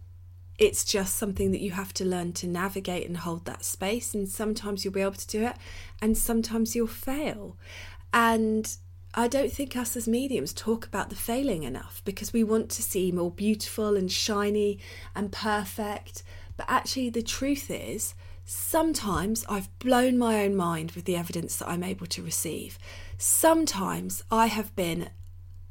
it's 0.58 0.84
just 0.84 1.16
something 1.16 1.52
that 1.52 1.60
you 1.60 1.70
have 1.70 1.94
to 1.94 2.04
learn 2.04 2.32
to 2.34 2.48
navigate 2.48 3.06
and 3.06 3.18
hold 3.18 3.44
that 3.44 3.64
space. 3.64 4.14
And 4.14 4.28
sometimes 4.28 4.84
you'll 4.84 4.94
be 4.94 5.00
able 5.00 5.12
to 5.12 5.26
do 5.26 5.44
it, 5.44 5.56
and 6.02 6.18
sometimes 6.18 6.74
you'll 6.74 6.88
fail. 6.88 7.56
And 8.12 8.76
I 9.14 9.28
don't 9.28 9.52
think 9.52 9.76
us 9.76 9.96
as 9.96 10.06
mediums 10.06 10.52
talk 10.52 10.86
about 10.86 11.10
the 11.10 11.16
failing 11.16 11.62
enough 11.62 12.02
because 12.04 12.32
we 12.32 12.44
want 12.44 12.70
to 12.70 12.82
seem 12.82 13.18
all 13.18 13.30
beautiful 13.30 13.96
and 13.96 14.10
shiny 14.10 14.78
and 15.14 15.32
perfect. 15.32 16.22
But 16.56 16.66
actually, 16.68 17.10
the 17.10 17.22
truth 17.22 17.70
is, 17.70 18.14
sometimes 18.44 19.44
I've 19.48 19.76
blown 19.78 20.18
my 20.18 20.42
own 20.44 20.56
mind 20.56 20.92
with 20.92 21.04
the 21.04 21.16
evidence 21.16 21.56
that 21.56 21.68
I'm 21.68 21.84
able 21.84 22.06
to 22.06 22.22
receive. 22.22 22.78
Sometimes 23.16 24.24
I 24.30 24.46
have 24.46 24.74
been 24.74 25.10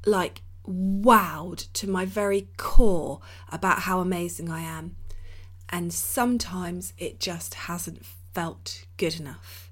like 0.05 0.41
wowed 0.67 1.71
to 1.73 1.89
my 1.89 2.05
very 2.05 2.49
core 2.57 3.19
about 3.51 3.79
how 3.79 3.99
amazing 3.99 4.49
I 4.49 4.61
am. 4.61 4.95
And 5.69 5.93
sometimes 5.93 6.93
it 6.97 7.19
just 7.19 7.53
hasn't 7.53 8.05
felt 8.33 8.85
good 8.97 9.19
enough. 9.19 9.71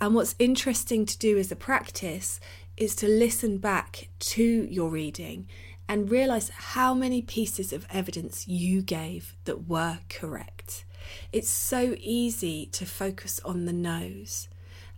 And 0.00 0.14
what's 0.14 0.34
interesting 0.38 1.06
to 1.06 1.18
do 1.18 1.38
as 1.38 1.52
a 1.52 1.56
practice 1.56 2.40
is 2.76 2.94
to 2.96 3.08
listen 3.08 3.58
back 3.58 4.08
to 4.18 4.42
your 4.42 4.90
reading 4.90 5.48
and 5.88 6.10
realize 6.10 6.48
how 6.48 6.94
many 6.94 7.22
pieces 7.22 7.72
of 7.72 7.86
evidence 7.90 8.48
you 8.48 8.82
gave 8.82 9.36
that 9.44 9.68
were 9.68 9.98
correct. 10.08 10.84
It's 11.32 11.50
so 11.50 11.94
easy 11.98 12.66
to 12.72 12.86
focus 12.86 13.40
on 13.44 13.66
the 13.66 13.72
no's. 13.72 14.48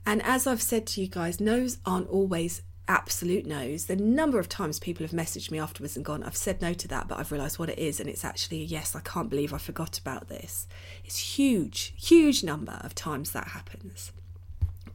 And 0.05 0.23
as 0.23 0.47
I've 0.47 0.63
said 0.63 0.87
to 0.89 1.01
you 1.01 1.09
guys, 1.09 1.41
no's 1.41 1.79
aren't 1.85 2.09
always 2.09 2.63
absolute 2.89 3.47
no's. 3.47 3.87
The 3.87 3.97
number 3.97 4.39
of 4.39 4.49
times 4.49 4.79
people 4.79 5.05
have 5.05 5.13
messaged 5.13 5.51
me 5.51 5.59
afterwards 5.59 5.97
and 5.97 6.05
gone, 6.05 6.23
I've 6.23 6.37
said 6.37 6.63
no 6.63 6.73
to 6.75 6.89
that, 6.89 7.09
but 7.09 7.19
I've 7.19 7.33
realised 7.33 7.59
what 7.59 7.69
it 7.69 7.79
is, 7.79 8.01
and 8.01 8.09
it's 8.09 8.25
actually 8.25 8.63
a 8.63 8.65
yes, 8.65 8.95
I 8.95 9.01
can't 9.01 9.31
believe 9.31 9.53
I 9.53 9.59
forgot 9.59 9.99
about 9.99 10.29
this. 10.29 10.67
It's 11.05 11.37
huge, 11.37 11.95
huge 11.97 12.45
number 12.45 12.79
of 12.83 12.95
times 12.95 13.33
that 13.33 13.49
happens. 13.49 14.13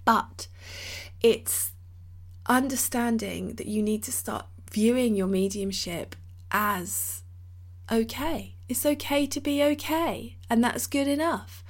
But 0.05 0.47
it's 1.21 1.71
understanding 2.47 3.55
that 3.55 3.67
you 3.67 3.83
need 3.83 4.03
to 4.03 4.11
start 4.11 4.45
viewing 4.71 5.15
your 5.15 5.27
mediumship 5.27 6.15
as 6.51 7.23
okay. 7.91 8.55
It's 8.69 8.85
okay 8.85 9.27
to 9.27 9.41
be 9.41 9.61
okay, 9.63 10.37
and 10.49 10.63
that's 10.63 10.87
good 10.87 11.07
enough. 11.07 11.63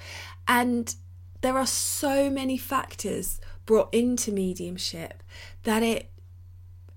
And 0.47 0.95
there 1.41 1.57
are 1.57 1.65
so 1.65 2.29
many 2.29 2.57
factors 2.57 3.41
brought 3.65 3.93
into 3.93 4.31
mediumship 4.31 5.23
that 5.63 5.81
it 5.81 6.10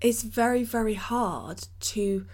is 0.05 0.23
very 0.23 0.63
very 0.63 0.93
hard 0.93 1.67
to 1.79 2.25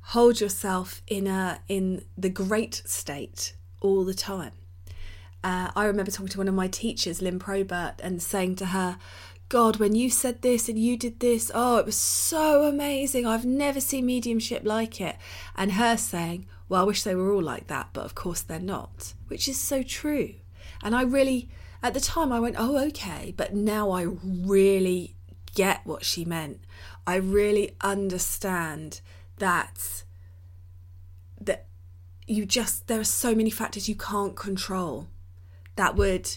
hold 0.00 0.40
yourself 0.40 1.02
in 1.06 1.26
a 1.26 1.60
in 1.68 2.04
the 2.16 2.30
great 2.30 2.82
state 2.86 3.54
all 3.80 4.04
the 4.04 4.14
time. 4.14 4.52
Uh, 5.44 5.70
I 5.76 5.84
remember 5.84 6.10
talking 6.10 6.28
to 6.28 6.38
one 6.38 6.48
of 6.48 6.54
my 6.54 6.66
teachers, 6.68 7.22
Lynn 7.22 7.38
Probert, 7.38 8.00
and 8.02 8.20
saying 8.20 8.56
to 8.56 8.66
her, 8.66 8.98
God, 9.48 9.76
when 9.76 9.94
you 9.94 10.10
said 10.10 10.42
this 10.42 10.68
and 10.68 10.78
you 10.78 10.96
did 10.96 11.20
this, 11.20 11.50
oh, 11.54 11.78
it 11.78 11.86
was 11.86 11.96
so 11.96 12.64
amazing. 12.64 13.24
I've 13.24 13.46
never 13.46 13.80
seen 13.80 14.04
mediumship 14.06 14.62
like 14.64 15.00
it. 15.00 15.16
And 15.56 15.72
her 15.72 15.96
saying, 15.96 16.46
Well, 16.68 16.82
I 16.82 16.84
wish 16.84 17.02
they 17.02 17.14
were 17.14 17.32
all 17.32 17.42
like 17.42 17.68
that, 17.68 17.88
but 17.92 18.04
of 18.04 18.14
course 18.14 18.42
they're 18.42 18.58
not, 18.58 19.14
which 19.28 19.48
is 19.48 19.58
so 19.58 19.82
true. 19.82 20.34
And 20.82 20.94
I 20.94 21.02
really, 21.02 21.48
at 21.82 21.94
the 21.94 22.00
time, 22.00 22.32
I 22.32 22.40
went, 22.40 22.56
Oh, 22.58 22.78
okay. 22.88 23.32
But 23.36 23.54
now 23.54 23.90
I 23.90 24.02
really 24.02 25.14
get 25.54 25.80
what 25.84 26.04
she 26.04 26.24
meant. 26.24 26.60
I 27.08 27.16
really 27.16 27.74
understand 27.80 29.00
that 29.38 30.04
that 31.40 31.64
you 32.26 32.44
just 32.44 32.86
there 32.86 33.00
are 33.00 33.04
so 33.22 33.34
many 33.34 33.48
factors 33.48 33.88
you 33.88 33.94
can't 33.94 34.36
control 34.36 35.06
that 35.76 35.96
would 35.96 36.36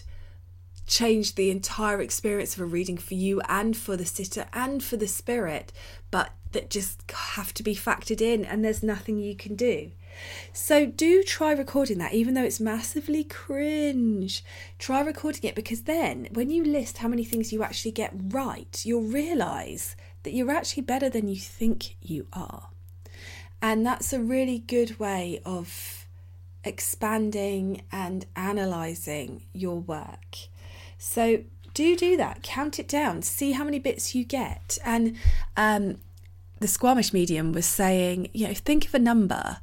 change 0.86 1.34
the 1.34 1.50
entire 1.50 2.00
experience 2.00 2.54
of 2.54 2.62
a 2.62 2.64
reading 2.64 2.96
for 2.96 3.12
you 3.12 3.42
and 3.50 3.76
for 3.76 3.98
the 3.98 4.06
sitter 4.06 4.46
and 4.54 4.82
for 4.82 4.96
the 4.96 5.06
spirit, 5.06 5.74
but 6.10 6.30
that 6.52 6.70
just 6.70 7.02
have 7.10 7.52
to 7.52 7.62
be 7.62 7.74
factored 7.74 8.22
in 8.22 8.42
and 8.42 8.64
there's 8.64 8.82
nothing 8.82 9.18
you 9.18 9.36
can 9.36 9.54
do. 9.54 9.90
So 10.54 10.86
do 10.86 11.22
try 11.22 11.52
recording 11.52 11.98
that, 11.98 12.14
even 12.14 12.32
though 12.32 12.44
it's 12.44 12.60
massively 12.60 13.24
cringe. 13.24 14.42
Try 14.78 15.02
recording 15.02 15.44
it 15.44 15.54
because 15.54 15.82
then 15.82 16.28
when 16.32 16.48
you 16.48 16.64
list 16.64 16.98
how 16.98 17.08
many 17.08 17.24
things 17.24 17.52
you 17.52 17.62
actually 17.62 17.92
get 17.92 18.14
right, 18.14 18.80
you'll 18.86 19.02
realise 19.02 19.96
that 20.22 20.32
you're 20.32 20.50
actually 20.50 20.82
better 20.82 21.08
than 21.08 21.28
you 21.28 21.36
think 21.36 21.96
you 22.00 22.26
are. 22.32 22.68
And 23.60 23.86
that's 23.86 24.12
a 24.12 24.20
really 24.20 24.58
good 24.58 24.98
way 24.98 25.40
of 25.44 26.06
expanding 26.64 27.82
and 27.92 28.26
analysing 28.36 29.44
your 29.52 29.80
work. 29.80 30.36
So 30.98 31.44
do 31.74 31.96
do 31.96 32.16
that. 32.16 32.42
Count 32.42 32.78
it 32.78 32.88
down. 32.88 33.22
See 33.22 33.52
how 33.52 33.64
many 33.64 33.78
bits 33.78 34.14
you 34.14 34.24
get. 34.24 34.78
And 34.84 35.16
um, 35.56 35.98
the 36.60 36.68
Squamish 36.68 37.12
medium 37.12 37.52
was 37.52 37.66
saying, 37.66 38.28
you 38.32 38.48
know, 38.48 38.54
think 38.54 38.86
of 38.86 38.94
a 38.94 38.98
number 38.98 39.58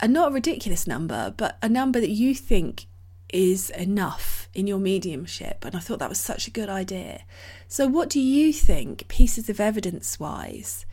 and 0.00 0.12
not 0.12 0.30
a 0.30 0.34
ridiculous 0.34 0.86
number, 0.86 1.34
but 1.36 1.58
a 1.62 1.68
number 1.68 2.00
that 2.00 2.10
you 2.10 2.34
think 2.34 2.86
is 3.30 3.70
enough 3.70 4.48
in 4.54 4.66
your 4.66 4.78
mediumship. 4.78 5.64
And 5.64 5.74
I 5.74 5.80
thought 5.80 5.98
that 5.98 6.08
was 6.08 6.20
such 6.20 6.46
a 6.46 6.50
good 6.52 6.68
idea. 6.68 7.22
So, 7.68 7.86
what 7.86 8.08
do 8.08 8.20
you 8.20 8.52
think, 8.52 9.08
pieces 9.08 9.48
of 9.48 9.60
evidence 9.60 10.18
wise, 10.18 10.86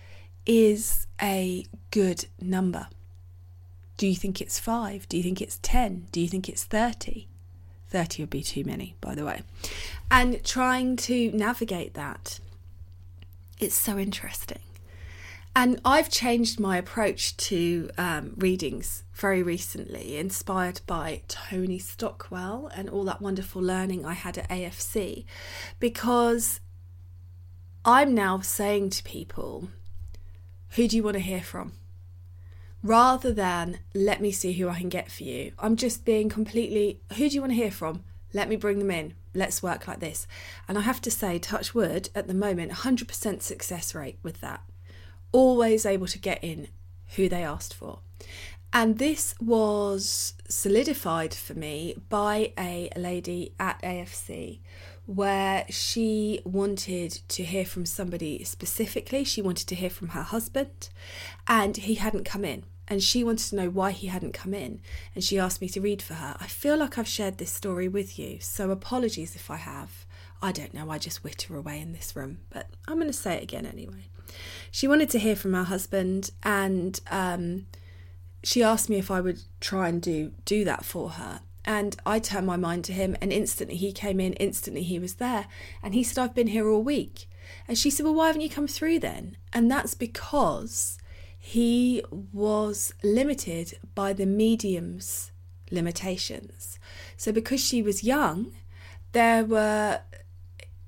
is 0.45 1.07
a 1.21 1.65
good 1.91 2.25
number? 2.41 2.87
Do 3.97 4.07
you 4.07 4.15
think 4.15 4.41
it's 4.41 4.59
five? 4.59 5.07
Do 5.07 5.17
you 5.17 5.23
think 5.23 5.41
it's 5.41 5.59
10? 5.61 6.07
Do 6.11 6.19
you 6.19 6.27
think 6.27 6.49
it's 6.49 6.65
30? 6.65 7.27
30 7.89 8.23
would 8.23 8.29
be 8.29 8.43
too 8.43 8.63
many, 8.65 8.95
by 8.99 9.15
the 9.15 9.23
way. 9.23 9.41
And 10.11 10.43
trying 10.43 10.97
to 10.97 11.31
navigate 11.31 11.93
that, 11.93 12.39
it's 13.59 13.75
so 13.75 13.97
interesting. 13.97 14.59
And 15.57 15.79
I've 15.85 16.09
changed 16.09 16.59
my 16.59 16.75
approach 16.77 17.37
to 17.37 17.89
um, 17.97 18.33
readings 18.35 19.05
very 19.13 19.41
recently, 19.41 20.17
inspired 20.17 20.81
by 20.85 21.21
Tony 21.29 21.79
Stockwell 21.79 22.69
and 22.75 22.89
all 22.89 23.05
that 23.05 23.21
wonderful 23.21 23.61
learning 23.61 24.05
I 24.05 24.13
had 24.15 24.37
at 24.37 24.49
AFC, 24.49 25.23
because 25.79 26.59
I'm 27.85 28.13
now 28.13 28.41
saying 28.41 28.89
to 28.91 29.03
people, 29.03 29.69
who 30.71 30.89
do 30.89 30.97
you 30.97 31.03
want 31.03 31.15
to 31.15 31.21
hear 31.21 31.41
from? 31.41 31.71
Rather 32.83 33.31
than 33.31 33.79
let 33.93 34.21
me 34.21 34.31
see 34.31 34.51
who 34.53 34.67
I 34.67 34.79
can 34.79 34.89
get 34.89 35.09
for 35.09 35.23
you, 35.23 35.53
I'm 35.57 35.77
just 35.77 36.03
being 36.03 36.27
completely, 36.27 36.99
who 37.13 37.29
do 37.29 37.35
you 37.35 37.39
want 37.39 37.53
to 37.53 37.57
hear 37.57 37.71
from? 37.71 38.03
Let 38.33 38.49
me 38.49 38.57
bring 38.57 38.79
them 38.79 38.91
in. 38.91 39.13
Let's 39.33 39.63
work 39.63 39.87
like 39.87 40.01
this. 40.01 40.27
And 40.67 40.77
I 40.77 40.81
have 40.81 40.99
to 41.01 41.11
say, 41.11 41.39
touch 41.39 41.73
wood, 41.73 42.09
at 42.13 42.27
the 42.27 42.33
moment, 42.33 42.73
100% 42.73 43.41
success 43.41 43.95
rate 43.95 44.19
with 44.21 44.41
that 44.41 44.61
always 45.35 45.85
able 45.85 46.07
to 46.07 46.17
get 46.17 46.41
in 46.43 46.69
who 47.15 47.27
they 47.27 47.43
asked 47.43 47.73
for. 47.73 47.99
And 48.71 48.97
this 48.97 49.35
was 49.39 50.33
solidified 50.47 51.33
for 51.33 51.53
me 51.53 51.95
by 52.09 52.53
a 52.57 52.89
lady 52.95 53.53
at 53.59 53.81
AFC 53.81 54.59
where 55.05 55.65
she 55.69 56.41
wanted 56.45 57.11
to 57.27 57.43
hear 57.43 57.65
from 57.65 57.85
somebody 57.85 58.43
specifically. 58.43 59.23
She 59.23 59.41
wanted 59.41 59.67
to 59.67 59.75
hear 59.75 59.89
from 59.89 60.09
her 60.09 60.23
husband, 60.23 60.89
and 61.47 61.77
he 61.77 61.95
hadn't 61.95 62.25
come 62.25 62.43
in. 62.43 62.63
and 62.87 63.01
she 63.01 63.23
wanted 63.23 63.49
to 63.49 63.55
know 63.55 63.69
why 63.69 63.91
he 63.91 64.07
hadn't 64.07 64.33
come 64.33 64.53
in 64.53 64.79
and 65.13 65.23
she 65.23 65.39
asked 65.39 65.61
me 65.61 65.69
to 65.69 65.81
read 65.81 66.01
for 66.01 66.15
her. 66.15 66.35
I 66.39 66.47
feel 66.47 66.77
like 66.77 66.97
I've 66.97 67.07
shared 67.07 67.37
this 67.37 67.51
story 67.51 67.87
with 67.87 68.19
you, 68.19 68.39
so 68.39 68.69
apologies 68.71 69.35
if 69.35 69.49
I 69.49 69.57
have. 69.57 70.05
I 70.41 70.51
don't 70.51 70.73
know, 70.73 70.91
I 70.91 70.97
just 70.99 71.23
witter 71.23 71.55
away 71.55 71.79
in 71.79 71.93
this 71.93 72.15
room, 72.15 72.39
but 72.49 72.67
I'm 72.87 72.95
going 72.95 73.07
to 73.07 73.13
say 73.13 73.35
it 73.35 73.43
again 73.43 73.65
anyway. 73.65 74.05
She 74.71 74.87
wanted 74.87 75.09
to 75.11 75.19
hear 75.19 75.35
from 75.35 75.53
her 75.53 75.63
husband 75.63 76.31
and 76.43 76.99
um, 77.09 77.65
she 78.43 78.61
asked 78.61 78.89
me 78.89 78.97
if 78.97 79.09
I 79.09 79.21
would 79.21 79.41
try 79.59 79.89
and 79.89 80.01
do 80.01 80.31
do 80.45 80.63
that 80.65 80.85
for 80.85 81.11
her. 81.11 81.41
And 81.65 81.95
I 82.05 82.19
turned 82.19 82.45
my 82.45 82.57
mind 82.57 82.85
to 82.85 82.93
him, 82.93 83.17
and 83.19 83.33
instantly 83.33 83.75
he 83.75 83.91
came 83.91 84.19
in, 84.19 84.33
instantly 84.33 84.83
he 84.83 84.99
was 84.99 85.15
there. 85.15 85.47
And 85.81 85.95
he 85.95 86.03
said, 86.03 86.21
I've 86.21 86.35
been 86.35 86.47
here 86.47 86.69
all 86.69 86.83
week. 86.83 87.27
And 87.67 87.75
she 87.75 87.89
said, 87.89 88.05
Well, 88.05 88.13
why 88.13 88.27
haven't 88.27 88.41
you 88.41 88.49
come 88.49 88.67
through 88.67 88.99
then? 88.99 89.37
And 89.51 89.69
that's 89.69 89.95
because 89.95 90.99
he 91.37 92.03
was 92.31 92.93
limited 93.03 93.79
by 93.95 94.13
the 94.13 94.27
medium's 94.27 95.31
limitations. 95.71 96.77
So, 97.17 97.31
because 97.31 97.61
she 97.65 97.81
was 97.81 98.03
young, 98.03 98.53
there 99.11 99.43
were 99.43 100.01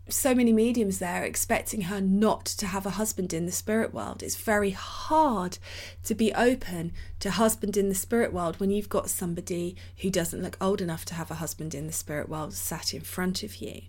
so 0.10 0.34
many 0.34 0.54
mediums 0.54 1.00
there 1.00 1.24
expecting 1.24 1.82
her 1.82 2.00
not 2.02 2.46
to 2.46 2.68
have 2.68 2.86
a 2.86 2.92
husband 2.92 3.34
in 3.34 3.46
the 3.46 3.52
spirit 3.52 3.94
world. 3.94 4.24
It's 4.24 4.36
very 4.36 4.72
hard 4.72 5.58
to 6.04 6.16
be 6.16 6.34
open 6.34 6.94
to 7.20 7.32
husband 7.32 7.78
in 7.78 7.90
the 7.90 7.96
spirit 7.96 8.32
world 8.32 8.60
when 8.60 8.70
you've 8.70 8.90
got 8.90 9.10
somebody 9.10 9.76
who 9.98 10.10
doesn't 10.10 10.42
look 10.42 10.58
old 10.62 10.82
enough 10.82 11.06
to 11.06 11.14
have 11.16 11.32
a 11.32 11.36
husband 11.36 11.74
in 11.74 11.88
the 11.88 11.94
spirit 11.94 12.30
world 12.30 12.54
sat 12.54 12.94
in 12.94 13.02
front 13.02 13.44
of 13.44 13.58
you. 13.58 13.82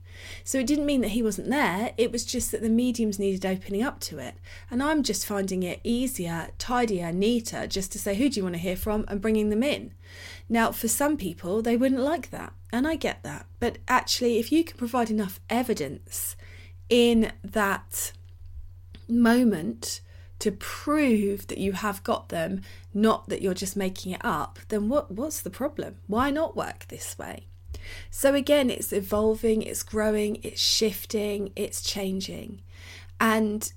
So 0.44 0.58
it 0.58 0.66
didn't 0.66 0.86
mean 0.86 1.00
that 1.02 1.08
he 1.08 1.22
wasn't 1.22 1.50
there, 1.50 1.92
it 1.96 2.10
was 2.10 2.24
just 2.24 2.50
that 2.52 2.62
the 2.62 2.68
mediums 2.68 3.18
needed 3.18 3.46
opening 3.46 3.82
up 3.82 4.00
to 4.00 4.18
it. 4.18 4.34
And 4.70 4.82
I'm 4.82 5.02
just 5.02 5.26
finding 5.26 5.62
it 5.62 5.80
easier, 5.84 6.48
tidier, 6.58 7.12
neater 7.12 7.66
just 7.66 7.92
to 7.92 7.98
say, 7.98 8.14
who 8.14 8.28
do 8.28 8.40
you 8.40 8.44
want 8.44 8.56
to 8.56 8.60
hear 8.60 8.76
from 8.76 9.04
and 9.08 9.20
bringing 9.20 9.50
them 9.50 9.62
in. 9.62 9.92
Now, 10.48 10.72
for 10.72 10.88
some 10.88 11.16
people, 11.16 11.62
they 11.62 11.76
wouldn't 11.76 12.00
like 12.00 12.30
that, 12.30 12.52
and 12.72 12.86
I 12.86 12.96
get 12.96 13.22
that. 13.22 13.46
But 13.60 13.78
actually, 13.88 14.38
if 14.38 14.50
you 14.50 14.64
can 14.64 14.76
provide 14.76 15.10
enough 15.10 15.40
evidence 15.50 16.36
in 16.88 17.32
that 17.44 18.12
moment 19.08 20.00
to 20.38 20.52
prove 20.52 21.48
that 21.48 21.58
you 21.58 21.72
have 21.72 22.02
got 22.04 22.28
them, 22.28 22.62
not 22.94 23.28
that 23.28 23.42
you're 23.42 23.54
just 23.54 23.76
making 23.76 24.12
it 24.12 24.24
up, 24.24 24.58
then 24.68 24.88
what, 24.88 25.10
what's 25.10 25.40
the 25.40 25.50
problem? 25.50 25.96
Why 26.06 26.30
not 26.30 26.56
work 26.56 26.86
this 26.88 27.18
way? 27.18 27.46
So, 28.10 28.34
again, 28.34 28.70
it's 28.70 28.92
evolving, 28.92 29.62
it's 29.62 29.82
growing, 29.82 30.38
it's 30.42 30.60
shifting, 30.60 31.52
it's 31.56 31.82
changing. 31.82 32.62
And 33.20 33.72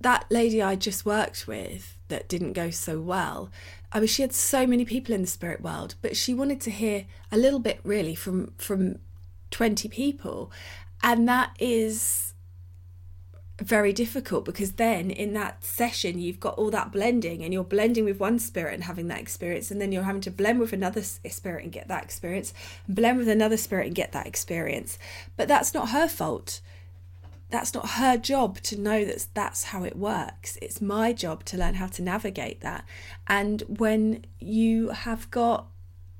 that 0.00 0.26
lady 0.30 0.62
I 0.62 0.76
just 0.76 1.06
worked 1.06 1.46
with 1.46 1.96
that 2.08 2.28
didn't 2.28 2.52
go 2.52 2.70
so 2.70 3.00
well, 3.00 3.50
I 3.94 4.00
mean, 4.00 4.08
she 4.08 4.22
had 4.22 4.32
so 4.32 4.66
many 4.66 4.84
people 4.84 5.14
in 5.14 5.20
the 5.20 5.28
spirit 5.28 5.62
world, 5.62 5.94
but 6.02 6.16
she 6.16 6.34
wanted 6.34 6.60
to 6.62 6.70
hear 6.70 7.06
a 7.30 7.38
little 7.38 7.60
bit 7.60 7.80
really 7.84 8.16
from 8.16 8.52
from 8.58 8.98
20 9.52 9.88
people. 9.88 10.50
And 11.02 11.28
that 11.28 11.52
is 11.60 12.34
very 13.62 13.92
difficult 13.92 14.44
because 14.44 14.72
then 14.72 15.12
in 15.12 15.32
that 15.32 15.62
session 15.62 16.18
you've 16.18 16.40
got 16.40 16.58
all 16.58 16.70
that 16.72 16.90
blending 16.90 17.44
and 17.44 17.52
you're 17.52 17.62
blending 17.62 18.04
with 18.04 18.18
one 18.18 18.36
spirit 18.36 18.74
and 18.74 18.84
having 18.84 19.06
that 19.06 19.20
experience 19.20 19.70
and 19.70 19.80
then 19.80 19.92
you're 19.92 20.02
having 20.02 20.20
to 20.20 20.30
blend 20.30 20.58
with 20.58 20.72
another 20.72 21.02
eh, 21.24 21.28
spirit 21.28 21.62
and 21.62 21.72
get 21.72 21.86
that 21.86 22.02
experience 22.02 22.52
blend 22.88 23.16
with 23.16 23.28
another 23.28 23.56
spirit 23.56 23.86
and 23.86 23.94
get 23.94 24.10
that 24.10 24.26
experience 24.26 24.98
but 25.36 25.46
that's 25.46 25.72
not 25.72 25.90
her 25.90 26.08
fault 26.08 26.60
that's 27.54 27.72
not 27.72 27.90
her 27.90 28.16
job 28.16 28.60
to 28.62 28.78
know 28.78 29.04
that 29.04 29.26
that's 29.32 29.64
how 29.64 29.84
it 29.84 29.96
works. 29.96 30.58
It's 30.60 30.80
my 30.80 31.12
job 31.12 31.44
to 31.46 31.56
learn 31.56 31.74
how 31.74 31.86
to 31.86 32.02
navigate 32.02 32.60
that. 32.60 32.84
And 33.26 33.62
when 33.68 34.26
you 34.40 34.90
have 34.90 35.30
got 35.30 35.68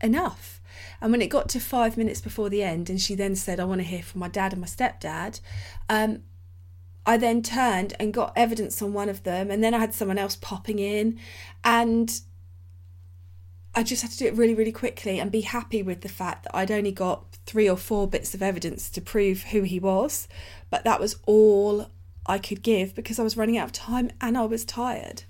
enough, 0.00 0.60
and 1.00 1.10
when 1.12 1.22
it 1.22 1.28
got 1.28 1.48
to 1.50 1.60
five 1.60 1.96
minutes 1.96 2.20
before 2.20 2.48
the 2.48 2.62
end, 2.62 2.88
and 2.88 3.00
she 3.00 3.14
then 3.14 3.34
said, 3.36 3.58
I 3.58 3.64
want 3.64 3.80
to 3.80 3.86
hear 3.86 4.02
from 4.02 4.20
my 4.20 4.28
dad 4.28 4.52
and 4.52 4.60
my 4.60 4.66
stepdad, 4.66 5.40
um, 5.88 6.22
I 7.06 7.16
then 7.16 7.42
turned 7.42 7.94
and 8.00 8.14
got 8.14 8.32
evidence 8.36 8.80
on 8.80 8.92
one 8.92 9.08
of 9.08 9.24
them, 9.24 9.50
and 9.50 9.62
then 9.62 9.74
I 9.74 9.78
had 9.78 9.92
someone 9.92 10.18
else 10.18 10.36
popping 10.36 10.78
in, 10.78 11.18
and 11.62 12.20
I 13.74 13.82
just 13.82 14.02
had 14.02 14.12
to 14.12 14.18
do 14.18 14.26
it 14.26 14.36
really, 14.36 14.54
really 14.54 14.72
quickly 14.72 15.18
and 15.18 15.32
be 15.32 15.40
happy 15.40 15.82
with 15.82 16.02
the 16.02 16.08
fact 16.08 16.44
that 16.44 16.56
I'd 16.56 16.70
only 16.70 16.92
got 16.92 17.24
three 17.44 17.68
or 17.68 17.76
four 17.76 18.06
bits 18.06 18.32
of 18.34 18.42
evidence 18.42 18.88
to 18.90 19.00
prove 19.00 19.42
who 19.44 19.62
he 19.62 19.80
was, 19.80 20.28
but 20.74 20.82
that 20.82 20.98
was 20.98 21.14
all 21.24 21.86
I 22.26 22.36
could 22.36 22.60
give 22.60 22.96
because 22.96 23.20
I 23.20 23.22
was 23.22 23.36
running 23.36 23.56
out 23.56 23.66
of 23.66 23.70
time 23.70 24.10
and 24.20 24.36
I 24.36 24.44
was 24.44 24.64
tired. 24.64 25.22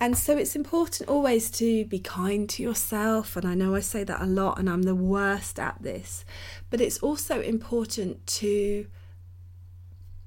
And 0.00 0.18
so 0.18 0.36
it's 0.36 0.56
important 0.56 1.08
always 1.08 1.48
to 1.52 1.84
be 1.84 2.00
kind 2.00 2.48
to 2.48 2.64
yourself. 2.64 3.36
And 3.36 3.46
I 3.46 3.54
know 3.54 3.76
I 3.76 3.78
say 3.78 4.02
that 4.02 4.20
a 4.20 4.26
lot 4.26 4.58
and 4.58 4.68
I'm 4.68 4.82
the 4.82 4.96
worst 4.96 5.60
at 5.60 5.80
this, 5.80 6.24
but 6.70 6.80
it's 6.80 6.98
also 6.98 7.40
important 7.40 8.26
to 8.38 8.88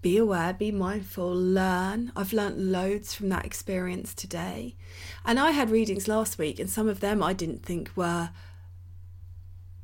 be 0.01 0.15
aware, 0.15 0.53
be 0.53 0.71
mindful, 0.71 1.35
learn. 1.35 2.13
I've 2.15 2.31
learnt 2.31 2.57
loads 2.57 3.13
from 3.13 3.27
that 3.29 3.45
experience 3.45 4.13
today. 4.13 4.77
And 5.25 5.41
I 5.41 5.51
had 5.51 5.69
readings 5.69 6.07
last 6.07 6.37
week, 6.37 6.57
and 6.57 6.69
some 6.69 6.87
of 6.87 7.01
them 7.01 7.21
I 7.21 7.33
didn't 7.33 7.65
think 7.65 7.91
were 7.97 8.29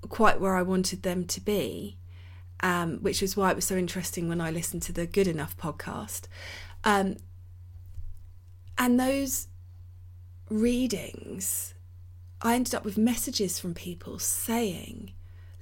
quite 0.07 0.39
where 0.39 0.55
I 0.55 0.62
wanted 0.62 1.03
them 1.03 1.25
to 1.25 1.41
be, 1.41 1.97
um, 2.62 2.98
which 2.98 3.22
was 3.22 3.38
why 3.38 3.52
it 3.52 3.56
was 3.56 3.65
so 3.65 3.76
interesting 3.76 4.28
when 4.28 4.41
I 4.41 4.52
listened 4.52 4.82
to 4.84 4.93
the 4.93 5.06
Good 5.06 5.28
Enough 5.28 5.58
podcast. 5.58 6.24
Um, 6.84 7.17
and 8.78 9.00
those 9.00 9.48
readings, 10.50 11.74
I 12.41 12.56
ended 12.56 12.76
up 12.76 12.86
with 12.86 12.98
messages 12.98 13.60
from 13.60 13.74
people 13.74 14.20
saying, 14.20 15.12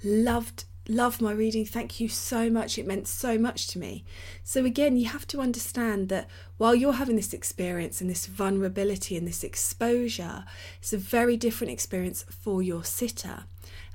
loved 0.04 0.66
love 0.88 1.22
my 1.22 1.32
reading. 1.32 1.66
Thank 1.66 2.00
you 2.00 2.08
so 2.08 2.50
much. 2.50 2.78
It 2.78 2.86
meant 2.86 3.08
so 3.08 3.38
much 3.38 3.68
to 3.68 3.80
me. 3.80 4.04
So, 4.44 4.66
again, 4.66 4.98
you 4.98 5.08
have 5.08 5.28
to 5.28 5.42
understand 5.42 6.10
that 6.10 6.30
while 6.58 6.76
you're 6.76 6.94
having 6.94 7.16
this 7.16 7.34
experience 7.34 8.02
and 8.02 8.10
this 8.10 8.26
vulnerability 8.26 9.18
and 9.18 9.28
this 9.28 9.44
exposure, 9.44 10.46
it's 10.80 10.94
a 10.94 10.98
very 10.98 11.38
different 11.38 11.74
experience 11.74 12.24
for 12.30 12.62
your 12.62 12.84
sitter. 12.84 13.46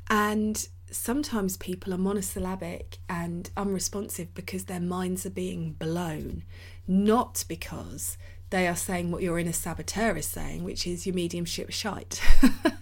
And 0.09 0.67
sometimes 0.91 1.57
people 1.57 1.95
are 1.95 1.99
monosyllabic 1.99 2.99
and 3.09 3.51
unresponsive 3.57 4.35
because 4.35 4.65
their 4.65 4.81
minds 4.81 5.25
are 5.27 5.31
being 5.31 5.73
blown, 5.73 6.45
not 6.87 7.45
because 7.49 8.19
they 8.51 8.67
are 8.67 8.77
saying 8.77 9.11
what 9.11 9.23
your 9.23 9.39
inner 9.39 9.53
saboteur 9.53 10.17
is 10.17 10.27
saying, 10.27 10.65
which 10.65 10.87
is 10.87 11.07
your 11.07 11.15
mediumship 11.15 11.71
shite. 11.71 12.21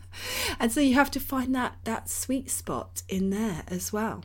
and 0.61 0.73
so 0.73 0.81
you 0.81 0.95
have 0.95 1.11
to 1.11 1.21
find 1.21 1.55
that 1.55 1.77
that 1.85 2.09
sweet 2.09 2.51
spot 2.51 3.03
in 3.09 3.31
there 3.31 3.63
as 3.69 3.93
well. 3.93 4.25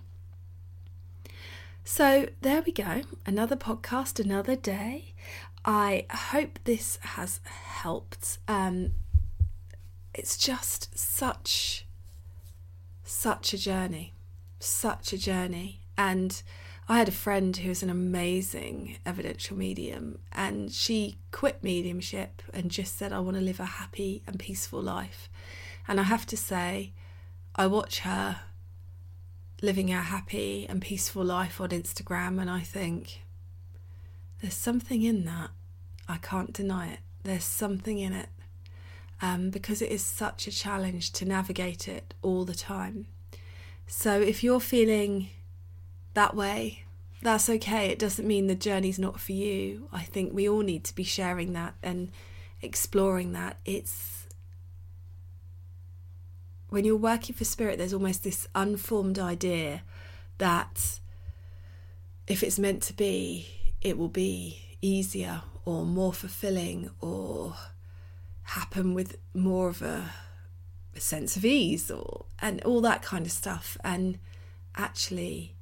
So 1.84 2.30
there 2.42 2.64
we 2.66 2.72
go, 2.72 3.02
another 3.26 3.58
podcast, 3.58 4.24
another 4.24 4.56
day. 4.56 5.14
I 5.66 6.06
hope 6.10 6.60
this 6.64 6.98
has 7.02 7.42
helped. 7.46 8.38
Um, 8.48 8.94
it's 10.14 10.38
just 10.38 10.98
such, 10.98 11.86
such 13.04 13.54
a 13.54 13.58
journey, 13.58 14.14
such 14.60 15.14
a 15.14 15.18
journey, 15.18 15.82
and 15.98 16.42
I 16.88 16.98
had 16.98 17.08
a 17.08 17.14
friend 17.14 17.56
who 17.56 17.70
was 17.70 17.82
an 17.82 17.90
amazing 17.90 18.98
evidential 19.06 19.58
medium, 19.58 20.20
and 20.32 20.72
she 20.72 21.18
quit 21.32 21.64
mediumship 21.64 22.42
and 22.54 22.70
just 22.70 22.98
said, 22.98 23.14
I 23.14 23.20
want 23.20 23.38
to 23.38 23.42
live 23.42 23.60
a 23.60 23.66
happy 23.66 24.22
and 24.28 24.38
peaceful 24.38 24.82
life. 24.82 25.30
And 25.88 26.00
I 26.00 26.04
have 26.04 26.26
to 26.28 26.38
say, 26.38 26.92
I 27.56 27.68
watch 27.68 28.00
her 28.00 28.42
living 29.62 29.94
a 29.94 30.02
happy 30.02 30.66
and 30.68 30.82
peaceful 30.82 31.24
life 31.24 31.62
on 31.62 31.70
Instagram, 31.70 32.40
and 32.40 32.50
I 32.50 32.62
think, 32.62 33.22
there's 34.42 34.54
something 34.56 35.04
in 35.04 35.24
that. 35.24 35.52
I 36.10 36.18
can't 36.18 36.52
deny 36.52 36.90
it. 36.90 37.00
There's 37.24 37.46
something 37.46 37.98
in 37.98 38.12
it. 38.12 38.28
Um, 39.24 39.52
because 39.52 39.82
it 39.82 39.90
is 39.90 40.04
such 40.04 40.48
a 40.48 40.52
challenge 40.52 41.14
to 41.14 41.24
navigate 41.24 41.88
it 41.88 42.14
all 42.22 42.44
the 42.44 42.54
time. 42.54 43.08
So 43.88 44.20
if 44.20 44.44
you're 44.44 44.60
feeling 44.60 45.30
that 46.14 46.36
way, 46.36 46.84
that's 47.22 47.50
okay. 47.50 47.88
It 47.88 48.00
doesn't 48.00 48.28
mean 48.28 48.48
the 48.48 48.54
journey's 48.54 49.00
not 49.00 49.22
for 49.22 49.32
you. 49.32 49.88
I 49.94 50.04
think 50.04 50.34
we 50.34 50.50
all 50.50 50.60
need 50.60 50.84
to 50.84 50.94
be 50.94 51.06
sharing 51.06 51.54
that 51.54 51.76
and 51.82 52.12
exploring 52.62 53.32
that. 53.32 53.60
It's 53.64 54.28
when 56.68 56.84
you're 56.84 56.98
working 56.98 57.34
for 57.34 57.46
spirit, 57.46 57.78
there's 57.78 57.94
almost 57.94 58.26
this 58.26 58.46
unformed 58.54 59.20
idea 59.20 59.84
that 60.38 61.00
if 62.28 62.44
it's 62.44 62.60
meant 62.60 62.84
to 62.84 62.94
be, 62.94 63.48
it 63.80 63.98
will 63.98 64.10
be 64.10 64.60
easier 64.82 65.44
or 65.64 65.86
more 65.86 66.12
fulfilling 66.12 66.90
or 67.00 67.56
happen 68.44 68.94
with 68.94 69.18
more 69.34 69.70
of 69.70 69.82
a, 69.82 70.12
a 70.96 71.00
sense 71.00 71.36
of 71.36 71.46
ease 71.46 71.90
or 71.90 72.26
and 72.40 72.62
all 72.64 72.82
that 72.82 73.02
kind 73.02 73.26
of 73.26 73.32
stuff. 73.32 73.78
And 73.84 74.20
actually, 74.76 75.56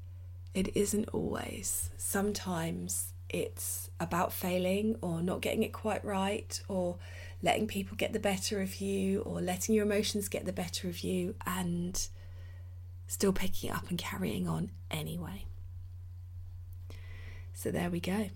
it 0.54 0.76
isn't 0.76 1.10
always. 1.14 1.90
Sometimes 1.98 3.14
it's 3.30 3.90
about 4.00 4.34
failing 4.34 4.98
or 5.02 5.22
not 5.22 5.42
getting 5.42 5.64
it 5.64 5.72
quite 5.72 6.04
right 6.04 6.62
or 6.68 6.98
letting 7.42 7.68
people 7.68 7.96
get 7.96 8.14
the 8.14 8.20
better 8.20 8.62
of 8.62 8.82
you 8.82 9.22
or 9.22 9.42
letting 9.42 9.74
your 9.74 9.86
emotions 9.86 10.28
get 10.28 10.46
the 10.46 10.54
better 10.54 10.90
of 10.90 11.00
you 11.00 11.34
and 11.46 12.08
still 13.08 13.34
picking 13.34 13.72
up 13.72 13.90
and 13.90 13.98
carrying 13.98 14.48
on 14.48 14.72
anyway. 14.90 15.46
So 17.54 17.72
there 17.72 17.90
we 17.90 18.00
go. 18.00 18.30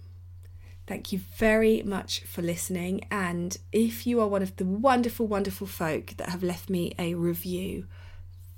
Thank 0.87 1.11
you 1.11 1.19
very 1.35 1.81
much 1.81 2.21
for 2.21 2.41
listening. 2.41 3.07
And 3.09 3.57
if 3.71 4.05
you 4.05 4.21
are 4.21 4.27
one 4.27 4.43
of 4.43 4.55
the 4.57 4.65
wonderful, 4.65 5.25
wonderful 5.25 5.67
folk 5.67 6.13
that 6.17 6.29
have 6.29 6.43
left 6.43 6.69
me 6.69 6.93
a 6.99 7.15
review, 7.15 7.87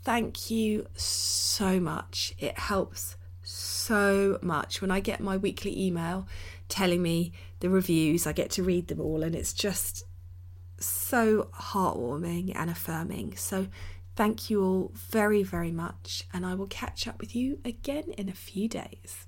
thank 0.03 0.51
you 0.51 0.88
so 0.95 1.80
much. 1.80 2.34
It 2.38 2.59
helps 2.59 3.15
so 3.43 4.39
much. 4.41 4.82
When 4.82 4.91
I 4.91 4.99
get 4.99 5.21
my 5.21 5.38
weekly 5.38 5.80
email 5.80 6.28
telling 6.67 7.01
me 7.01 7.32
the 7.61 7.69
reviews, 7.69 8.28
I 8.28 8.34
get 8.34 8.51
to 8.51 8.63
read 8.63 8.88
them 8.88 8.99
all, 8.99 9.23
and 9.23 9.34
it's 9.34 9.53
just 9.53 10.03
so 10.80 11.49
heartwarming 11.55 12.51
and 12.55 12.69
affirming. 12.69 13.38
So, 13.38 13.67
thank 14.17 14.49
you 14.49 14.63
all 14.63 14.91
very, 14.93 15.43
very 15.43 15.71
much, 15.71 16.23
and 16.34 16.45
I 16.45 16.55
will 16.55 16.67
catch 16.67 17.07
up 17.07 17.19
with 17.19 17.36
you 17.36 17.59
again 17.63 18.11
in 18.17 18.28
a 18.28 18.34
few 18.34 18.67
days. 18.67 19.28